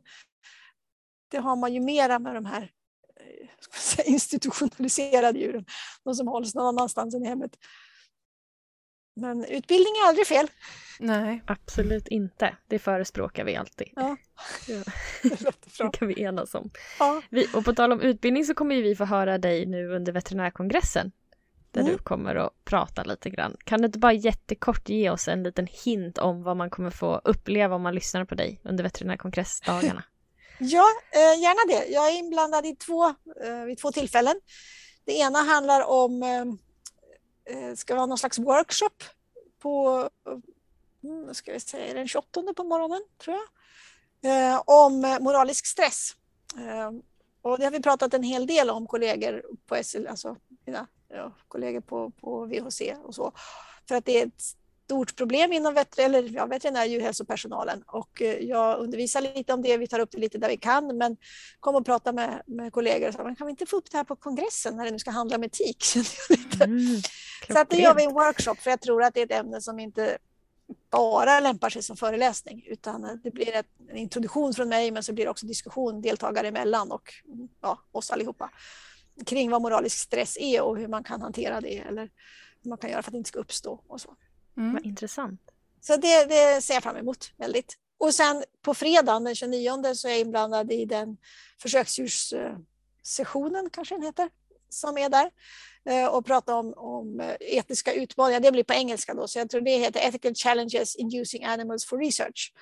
[1.31, 2.71] Det har man ju mera med de här
[3.19, 3.49] eh,
[3.79, 5.65] säga, institutionaliserade djuren,
[6.03, 7.57] de som hålls någon annanstans än i hemmet.
[9.15, 10.47] Men utbildning är aldrig fel.
[10.99, 12.55] Nej, absolut inte.
[12.67, 13.87] Det förespråkar vi alltid.
[13.95, 14.17] Ja.
[14.67, 14.83] ja.
[15.77, 16.69] Det, kan vi enas om.
[16.99, 17.21] Ja.
[17.29, 21.11] Vi, och på tal om utbildning så kommer vi få höra dig nu under veterinärkongressen.
[21.71, 21.93] Där mm.
[21.93, 23.57] du kommer att prata lite grann.
[23.63, 27.21] Kan du inte bara jättekort ge oss en liten hint om vad man kommer få
[27.23, 30.03] uppleva om man lyssnar på dig under veterinärkongressdagarna?
[30.59, 31.91] Ja, eh, gärna det.
[31.91, 33.05] Jag är inblandad i två,
[33.43, 34.35] eh, vid två tillfällen.
[35.05, 36.45] Det ena handlar om eh,
[37.45, 39.03] Eh, ska vara någon slags workshop
[39.59, 40.09] på
[41.03, 43.37] mm, ska vi säga, den 28 på morgonen, tror
[44.21, 46.15] jag, eh, om moralisk stress.
[46.57, 46.91] Eh,
[47.41, 50.35] och det har vi pratat en hel del om, kollegor på SL, alltså
[50.65, 53.31] mina ja, kollegor på, på VHC och så.
[53.87, 54.43] För att det är ett
[54.85, 59.77] stort problem inom vet eller, ja, veterinär djurhälsopersonalen och eh, jag undervisar lite om det,
[59.77, 61.17] vi tar upp det lite där vi kan men
[61.59, 63.97] kom och prata med, med kollegor och sa, men kan vi inte få upp det
[63.97, 65.85] här på kongressen när det nu ska handla om etik?
[66.65, 67.01] Mm,
[67.47, 69.61] så att det gör vi en workshop för jag tror att det är ett ämne
[69.61, 70.17] som inte
[70.91, 75.13] bara lämpar sig som föreläsning utan det blir ett, en introduktion från mig men så
[75.13, 77.13] blir det också diskussion deltagare emellan och
[77.61, 78.49] ja, oss allihopa
[79.25, 82.09] kring vad moralisk stress är och hur man kan hantera det eller
[82.63, 84.15] hur man kan göra för att det inte ska uppstå och så.
[84.57, 84.73] Mm.
[84.73, 85.41] Vad intressant.
[85.81, 87.77] Så det, det ser jag fram emot väldigt.
[87.97, 91.17] Och sen på fredagen den 29 så är jag inblandad i den
[91.61, 94.29] försöksdjurssessionen, kanske den heter,
[94.69, 95.31] som är där
[95.85, 98.39] eh, och prata om, om eh, etiska utmaningar.
[98.39, 101.85] Det blir på engelska då, så jag tror det heter Ethical Challenges in Using Animals
[101.85, 102.53] for Research.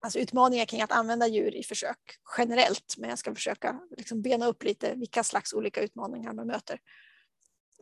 [0.00, 1.98] Alltså utmaningar kring att använda djur i försök
[2.38, 6.80] generellt, men jag ska försöka liksom bena upp lite vilka slags olika utmaningar man möter.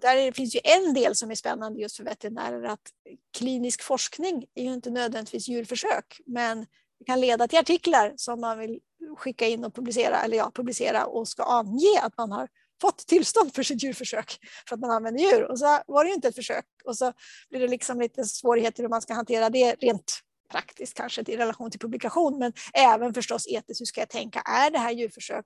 [0.00, 2.90] Där finns ju en del som är spännande just för veterinärer, att
[3.36, 6.66] klinisk forskning är ju inte nödvändigtvis djurförsök, men
[6.98, 8.80] det kan leda till artiklar som man vill
[9.16, 12.48] skicka in och publicera, eller ja, publicera och ska ange att man har
[12.80, 14.38] fått tillstånd för sitt djurförsök
[14.68, 15.50] för att man använder djur.
[15.50, 17.12] Och så var det ju inte ett försök och så
[17.50, 20.20] blir det liksom lite svårigheter hur man ska hantera det rent
[20.50, 23.80] praktiskt kanske i relation till publikation, men även förstås etiskt.
[23.80, 24.40] Hur ska jag tänka?
[24.40, 25.44] Är det här djurförsök?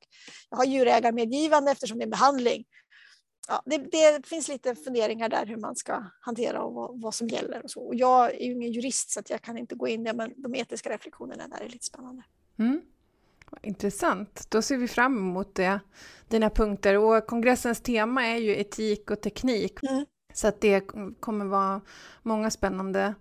[0.51, 2.65] Jag har djurägarmedgivande eftersom det är en behandling.
[3.49, 7.29] Ja, det, det, finns lite funderingar där hur man ska hantera och vad, vad, som
[7.29, 7.65] gäller.
[7.65, 7.81] Och så.
[7.81, 10.55] Och jag är ju ingen jurist så jag kan inte gå in där, men de
[10.55, 12.23] etiska reflektionerna där är lite spännande.
[12.59, 12.81] Mm.
[13.63, 14.47] Intressant.
[14.51, 15.81] Då ser vi fram emot det,
[16.29, 16.99] dina punkter.
[16.99, 19.83] Och kongressens tema är ju etik och teknik.
[19.83, 20.05] Mm.
[20.33, 20.81] Så att det
[21.21, 21.81] kommer vara
[22.23, 23.15] många spännande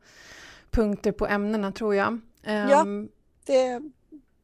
[0.72, 2.20] punkter på ämnena tror jag.
[2.42, 3.10] Ja, ehm,
[3.46, 3.82] det,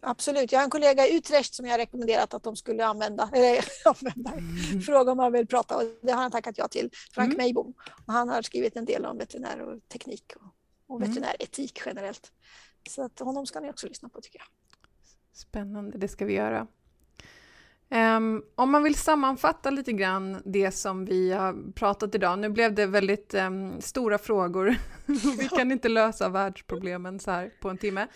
[0.04, 0.52] absolut.
[0.52, 4.32] Jag har en kollega i Utrecht som jag rekommenderat att de skulle använda, eller, använda
[4.32, 4.82] mm.
[4.82, 7.38] fråga om man vill prata och det har han tackat ja till, Frank mm.
[7.38, 7.74] Meibom.
[8.08, 10.42] Och han har skrivit en del om veterinär och teknik och,
[10.88, 11.10] och mm.
[11.10, 12.32] veterinäretik generellt.
[12.90, 14.48] Så att honom ska ni också lyssna på tycker jag.
[15.34, 16.68] Spännande, det ska vi göra.
[17.94, 22.74] Um, om man vill sammanfatta lite grann det som vi har pratat idag, nu blev
[22.74, 24.76] det väldigt um, stora frågor,
[25.38, 28.08] vi kan inte lösa världsproblemen så här på en timme.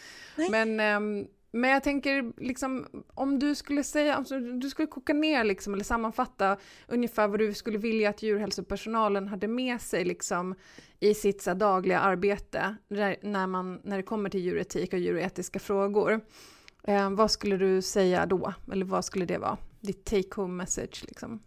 [0.49, 1.27] Men, um,
[1.57, 5.83] men jag tänker, liksom, om du skulle säga, alltså, du skulle koka ner liksom, eller
[5.83, 10.55] sammanfatta ungefär vad du skulle vilja att djurhälsopersonalen hade med sig liksom,
[10.99, 16.21] i sitt så dagliga arbete när, man, när det kommer till djuretik och djuretiska frågor.
[16.83, 18.53] Eh, vad skulle du säga då?
[18.71, 19.57] Eller vad skulle det vara?
[19.79, 21.43] Ditt take home message liksom?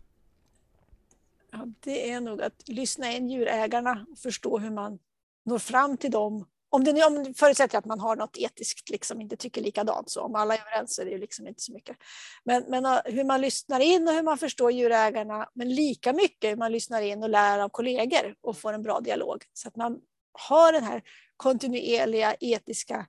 [1.53, 4.99] Ja, det är nog att lyssna in djurägarna och förstå hur man
[5.45, 6.45] når fram till dem.
[6.73, 10.23] Om det, om det förutsätter att man har något etiskt, liksom inte tycker likadant, så
[10.23, 11.97] om alla är överens så är det liksom inte så mycket.
[12.45, 16.57] Men, men hur man lyssnar in och hur man förstår djurägarna, men lika mycket hur
[16.57, 19.45] man lyssnar in och lär av kollegor och får en bra dialog.
[19.53, 20.01] Så att man
[20.33, 21.03] har den här
[21.37, 23.07] kontinuerliga etiska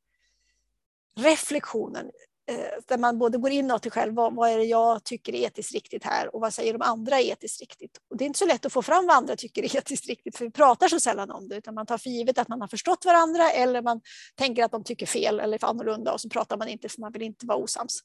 [1.20, 2.12] reflektionen
[2.52, 5.48] Eh, där man både går inåt sig själv, vad, vad, är det jag tycker är
[5.48, 7.98] etiskt riktigt här och vad säger de andra är etiskt riktigt?
[8.10, 10.38] Och det är inte så lätt att få fram vad andra tycker är etiskt riktigt,
[10.38, 12.68] för vi pratar så sällan om det, utan man tar för givet att man har
[12.68, 14.02] förstått varandra eller man
[14.36, 17.22] tänker att de tycker fel eller annorlunda och så pratar man inte för man vill
[17.22, 18.04] inte vara osams.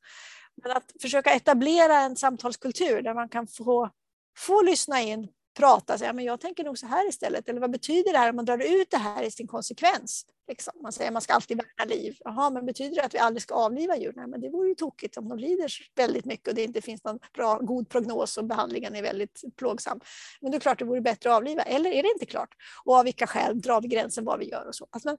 [0.62, 3.90] Men att försöka etablera en samtalskultur där man kan få,
[4.38, 8.12] få lyssna in, prata, säga men jag tänker nog så här istället, eller vad betyder
[8.12, 10.26] det här om man drar ut det här i sin konsekvens?
[10.48, 10.72] Liksom.
[10.82, 12.16] Man säger att man ska alltid värna liv.
[12.24, 14.12] Jaha, men betyder det att vi aldrig ska avliva djur?
[14.16, 17.04] Nej, men det vore ju tokigt om de lider väldigt mycket och det inte finns
[17.04, 20.00] någon bra, god prognos och behandlingen är väldigt plågsam.
[20.40, 21.62] Men det är klart det vore bättre att avliva.
[21.62, 22.54] Eller är det inte klart?
[22.84, 24.86] Och av vilka skäl drar vi gränsen vad vi gör och så.
[24.90, 25.16] Alltså,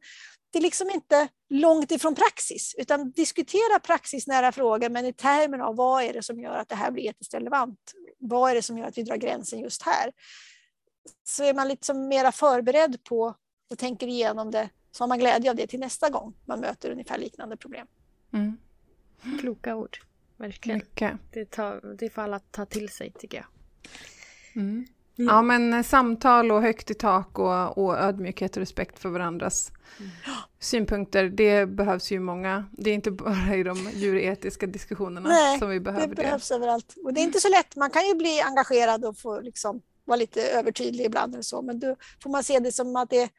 [0.51, 5.75] det är liksom inte långt ifrån praxis, utan diskutera praxisnära frågor, men i termer av
[5.75, 7.93] vad är det som gör att det här blir etiskt relevant?
[8.19, 10.11] Vad är det som gör att vi drar gränsen just här?
[11.23, 13.35] Så är man liksom mera förberedd på
[13.69, 16.91] och tänker igenom det så har man glädje av det till nästa gång man möter
[16.91, 17.87] ungefär liknande problem.
[18.33, 18.57] Mm.
[19.39, 19.97] Kloka ord,
[20.37, 20.77] verkligen.
[20.79, 21.13] Mycket.
[21.31, 23.47] Det, tar, det får alla ta till sig tycker jag.
[24.55, 24.87] Mm.
[25.19, 25.35] Mm.
[25.35, 29.71] Ja men eh, samtal och högt i tak och, och ödmjukhet och respekt för varandras
[29.99, 30.11] mm.
[30.59, 32.65] synpunkter, det behövs ju många.
[32.71, 36.15] Det är inte bara i de djuretiska diskussionerna Nej, som vi behöver det.
[36.15, 36.95] det behövs överallt.
[37.03, 40.17] Och det är inte så lätt, man kan ju bli engagerad och få liksom vara
[40.17, 43.29] lite övertydlig ibland eller så, men då får man se det som att det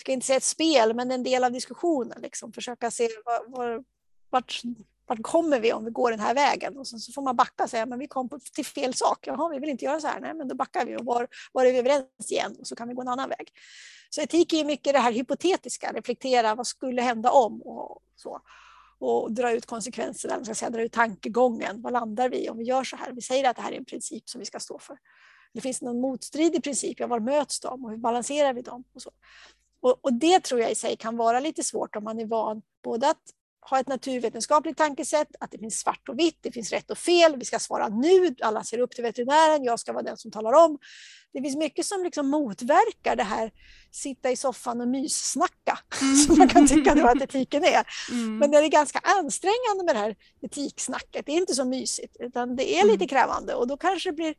[0.00, 2.20] ska inte säga ett spel, men en del av diskussionen.
[2.22, 2.52] Liksom.
[2.52, 3.84] Försöka se var, var,
[4.30, 4.62] vart,
[5.06, 6.78] vart kommer vi om vi går den här vägen?
[6.78, 9.26] Och sen så får man backa och säga, men vi kom till fel sak.
[9.26, 10.20] Jaha, vi vill inte göra så här.
[10.20, 12.56] Nej, men då backar vi och var, var är vi överens igen?
[12.60, 13.52] Och så kan vi gå en annan väg.
[14.10, 18.40] Så etik är mycket det här hypotetiska, reflektera vad skulle hända om och så.
[19.00, 21.82] Och dra ut konsekvenserna, ska säga, dra ut tankegången.
[21.82, 23.12] Vad landar vi om vi gör så här?
[23.12, 24.98] Vi säger att det här är en princip som vi ska stå för.
[25.52, 28.84] Det finns någon motstridig princip, ja, var möts de och hur balanserar vi dem?
[28.94, 29.10] Och så.
[29.80, 32.62] Och, och, det tror jag i sig kan vara lite svårt om man är van
[32.84, 33.22] både att
[33.70, 37.36] ha ett naturvetenskapligt tankesätt, att det finns svart och vitt, det finns rätt och fel,
[37.36, 40.52] vi ska svara nu, alla ser upp till veterinären, jag ska vara den som talar
[40.52, 40.78] om.
[41.32, 43.52] Det finns mycket som liksom motverkar det här
[43.92, 46.16] sitta i soffan och myssnacka, mm.
[46.16, 47.86] som man kan tycka att etiken är.
[48.10, 48.38] Mm.
[48.38, 52.56] Men det är ganska ansträngande med det här etiksnacket, det är inte så mysigt, utan
[52.56, 53.08] det är lite mm.
[53.08, 54.34] krävande och då kanske det blir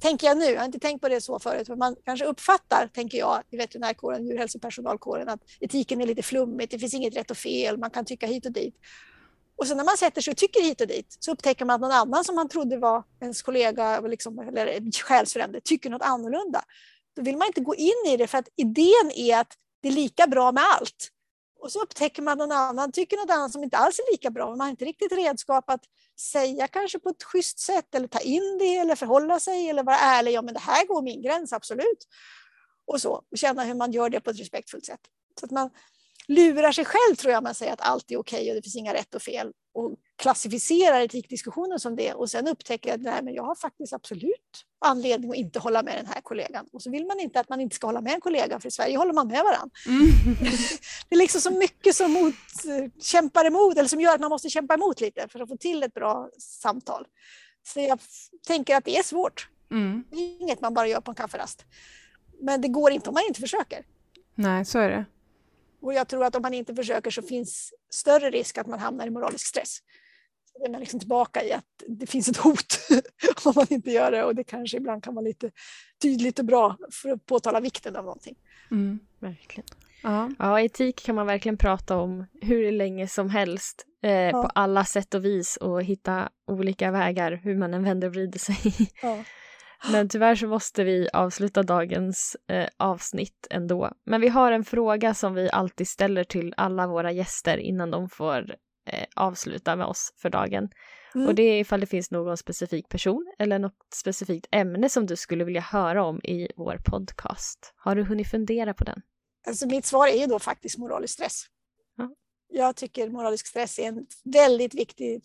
[0.00, 2.90] tänker jag nu, jag har inte tänkt på det så förut, men man kanske uppfattar,
[2.94, 7.36] tänker jag, i veterinärkåren, djurhälsopersonalkåren, att etiken är lite flummigt, det finns inget rätt och
[7.36, 8.74] fel, man kan tycka hit och dit.
[9.56, 11.80] Och sen när man sätter sig och tycker hit och dit så upptäcker man att
[11.80, 16.64] någon annan som man trodde var ens kollega liksom, eller själsfrände tycker något annorlunda.
[17.16, 19.92] Då vill man inte gå in i det för att idén är att det är
[19.92, 21.10] lika bra med allt.
[21.60, 24.30] Och så upptäcker man att någon annan tycker något annat som inte alls är lika
[24.30, 24.48] bra.
[24.48, 25.84] Man har inte riktigt redskap att
[26.20, 29.96] säga kanske på ett schysst sätt eller ta in det eller förhålla sig eller vara
[29.96, 30.32] ärlig.
[30.32, 32.06] Ja, men det här går min gräns, absolut.
[32.86, 35.00] Och så, och känna hur man gör det på ett respektfullt sätt.
[35.40, 35.70] Så att man
[36.28, 38.94] lurar sig själv tror jag man säger att allt är okej och det finns inga
[38.94, 43.42] rätt och fel och klassificerar etikdiskussionen som det och sen upptäcker att nej, men jag
[43.42, 46.66] har faktiskt absolut anledning att inte hålla med den här kollegan.
[46.72, 48.70] Och så vill man inte att man inte ska hålla med en kollega för i
[48.70, 49.70] Sverige håller man med varandra.
[49.86, 50.06] Mm.
[51.08, 52.34] det är liksom så mycket som mot,
[53.00, 55.82] kämpar emot eller som gör att man måste kämpa emot lite för att få till
[55.82, 57.06] ett bra samtal.
[57.66, 57.98] Så jag
[58.46, 59.48] tänker att det är svårt.
[59.70, 60.04] Mm.
[60.10, 61.64] Det är inget man bara gör på en kafferast.
[62.40, 63.84] Men det går inte om man inte försöker.
[64.34, 65.04] Nej, så är det.
[65.82, 69.06] Och jag tror att om man inte försöker så finns större risk att man hamnar
[69.06, 69.78] i moralisk stress.
[70.64, 72.78] Är man liksom tillbaka i att det finns ett hot
[73.44, 75.50] om man inte gör det och det kanske ibland kan vara lite
[76.02, 78.36] tydligt och bra för att påtala vikten av någonting.
[78.70, 79.66] Mm, verkligen.
[80.02, 80.30] Ja.
[80.38, 84.42] ja, etik kan man verkligen prata om hur länge som helst eh, ja.
[84.42, 88.38] på alla sätt och vis och hitta olika vägar hur man än vänder och vrider
[88.38, 88.56] sig.
[89.02, 89.24] Ja.
[89.92, 93.92] Men tyvärr så måste vi avsluta dagens eh, avsnitt ändå.
[94.04, 98.08] Men vi har en fråga som vi alltid ställer till alla våra gäster innan de
[98.08, 98.54] får
[98.92, 100.68] eh, avsluta med oss för dagen.
[101.14, 101.28] Mm.
[101.28, 105.16] Och det är ifall det finns någon specifik person eller något specifikt ämne som du
[105.16, 107.74] skulle vilja höra om i vår podcast.
[107.76, 109.02] Har du hunnit fundera på den?
[109.46, 111.44] Alltså mitt svar är ju då faktiskt moralisk stress.
[111.96, 112.14] Ja.
[112.48, 115.22] Jag tycker moralisk stress är en väldigt viktig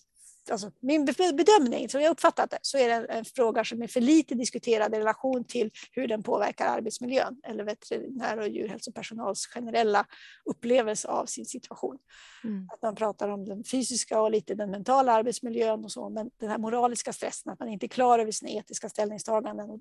[0.51, 4.01] alltså min bedömning, som jag uppfattat det, så är det en fråga som är för
[4.01, 10.05] lite diskuterad i relation till hur den påverkar arbetsmiljön eller veterinär och djurhälsopersonals generella
[10.45, 11.97] upplevelse av sin situation.
[12.43, 12.67] Mm.
[12.73, 16.49] Att man pratar om den fysiska och lite den mentala arbetsmiljön och så, men den
[16.49, 19.79] här moraliska stressen, att man inte är klar över sina etiska ställningstaganden och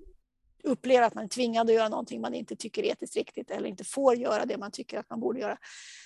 [0.63, 3.69] upplever att man är tvingad att göra någonting man inte tycker är etiskt riktigt eller
[3.69, 5.57] inte får göra det man tycker att man borde göra.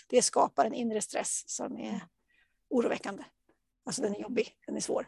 [0.07, 2.03] Det skapar en inre stress som är
[2.70, 3.24] oroväckande.
[3.86, 5.08] Alltså den är jobbig, den är svår.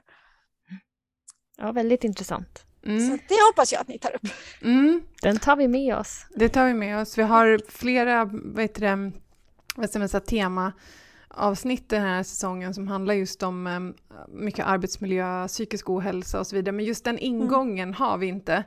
[1.58, 2.66] Ja, väldigt intressant.
[2.86, 3.00] Mm.
[3.00, 4.32] Så det hoppas jag att ni tar upp.
[4.62, 5.02] Mm.
[5.22, 6.26] Den tar vi med oss.
[6.36, 7.18] Det tar vi med oss.
[7.18, 9.12] Vi har flera vad heter det,
[9.76, 10.74] vad ska man säga, tema
[11.34, 13.96] avsnitt den här säsongen som handlar just om um,
[14.28, 16.72] mycket arbetsmiljö, psykisk ohälsa och så vidare.
[16.72, 17.26] Men just den mm.
[17.26, 17.94] ingången mm.
[17.94, 18.64] har vi inte.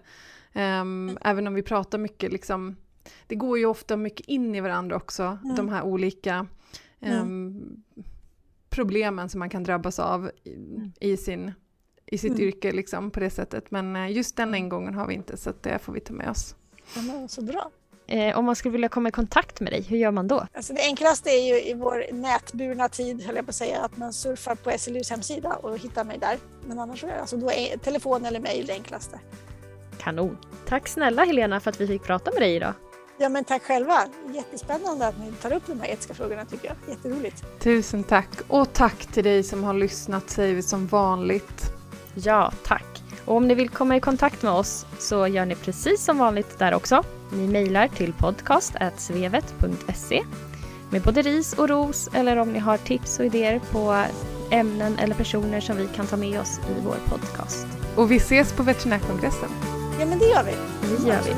[0.52, 2.76] Um, även om vi pratar mycket liksom,
[3.26, 5.56] det går ju ofta mycket in i varandra också, mm.
[5.56, 6.46] de här olika
[7.00, 7.82] um,
[8.74, 10.92] problemen som man kan drabbas av i, mm.
[11.00, 11.52] i sin,
[12.06, 12.42] i sitt mm.
[12.42, 13.70] yrke liksom, på det sättet.
[13.70, 16.54] Men eh, just den ingången har vi inte så det får vi ta med oss.
[16.96, 17.70] Ja, så bra.
[18.06, 20.46] Eh, om man skulle vilja komma i kontakt med dig, hur gör man då?
[20.54, 23.96] Alltså det enklaste är ju i vår nätburna tid, höll jag på att säga, att
[23.96, 26.38] man surfar på SLUs hemsida och hittar mig där.
[26.66, 29.20] Men annars är alltså då är telefon eller mejl det enklaste.
[29.98, 30.36] Kanon!
[30.66, 32.72] Tack snälla Helena för att vi fick prata med dig idag.
[33.18, 34.06] Ja men tack själva.
[34.34, 36.76] Jättespännande att ni tar upp de här etiska frågorna tycker jag.
[36.88, 37.44] Jätteroligt.
[37.60, 38.28] Tusen tack.
[38.48, 41.70] Och tack till dig som har lyssnat säger vi som vanligt.
[42.14, 43.02] Ja, tack.
[43.24, 46.58] Och om ni vill komma i kontakt med oss så gör ni precis som vanligt
[46.58, 47.02] där också.
[47.32, 50.22] Ni mejlar till podcast.svevet.se
[50.90, 54.04] med både ris och ros eller om ni har tips och idéer på
[54.50, 57.66] ämnen eller personer som vi kan ta med oss i vår podcast.
[57.96, 59.48] Och vi ses på veterinärkongressen.
[60.00, 60.52] Ja men det gör vi.
[60.96, 61.34] Det gör vi.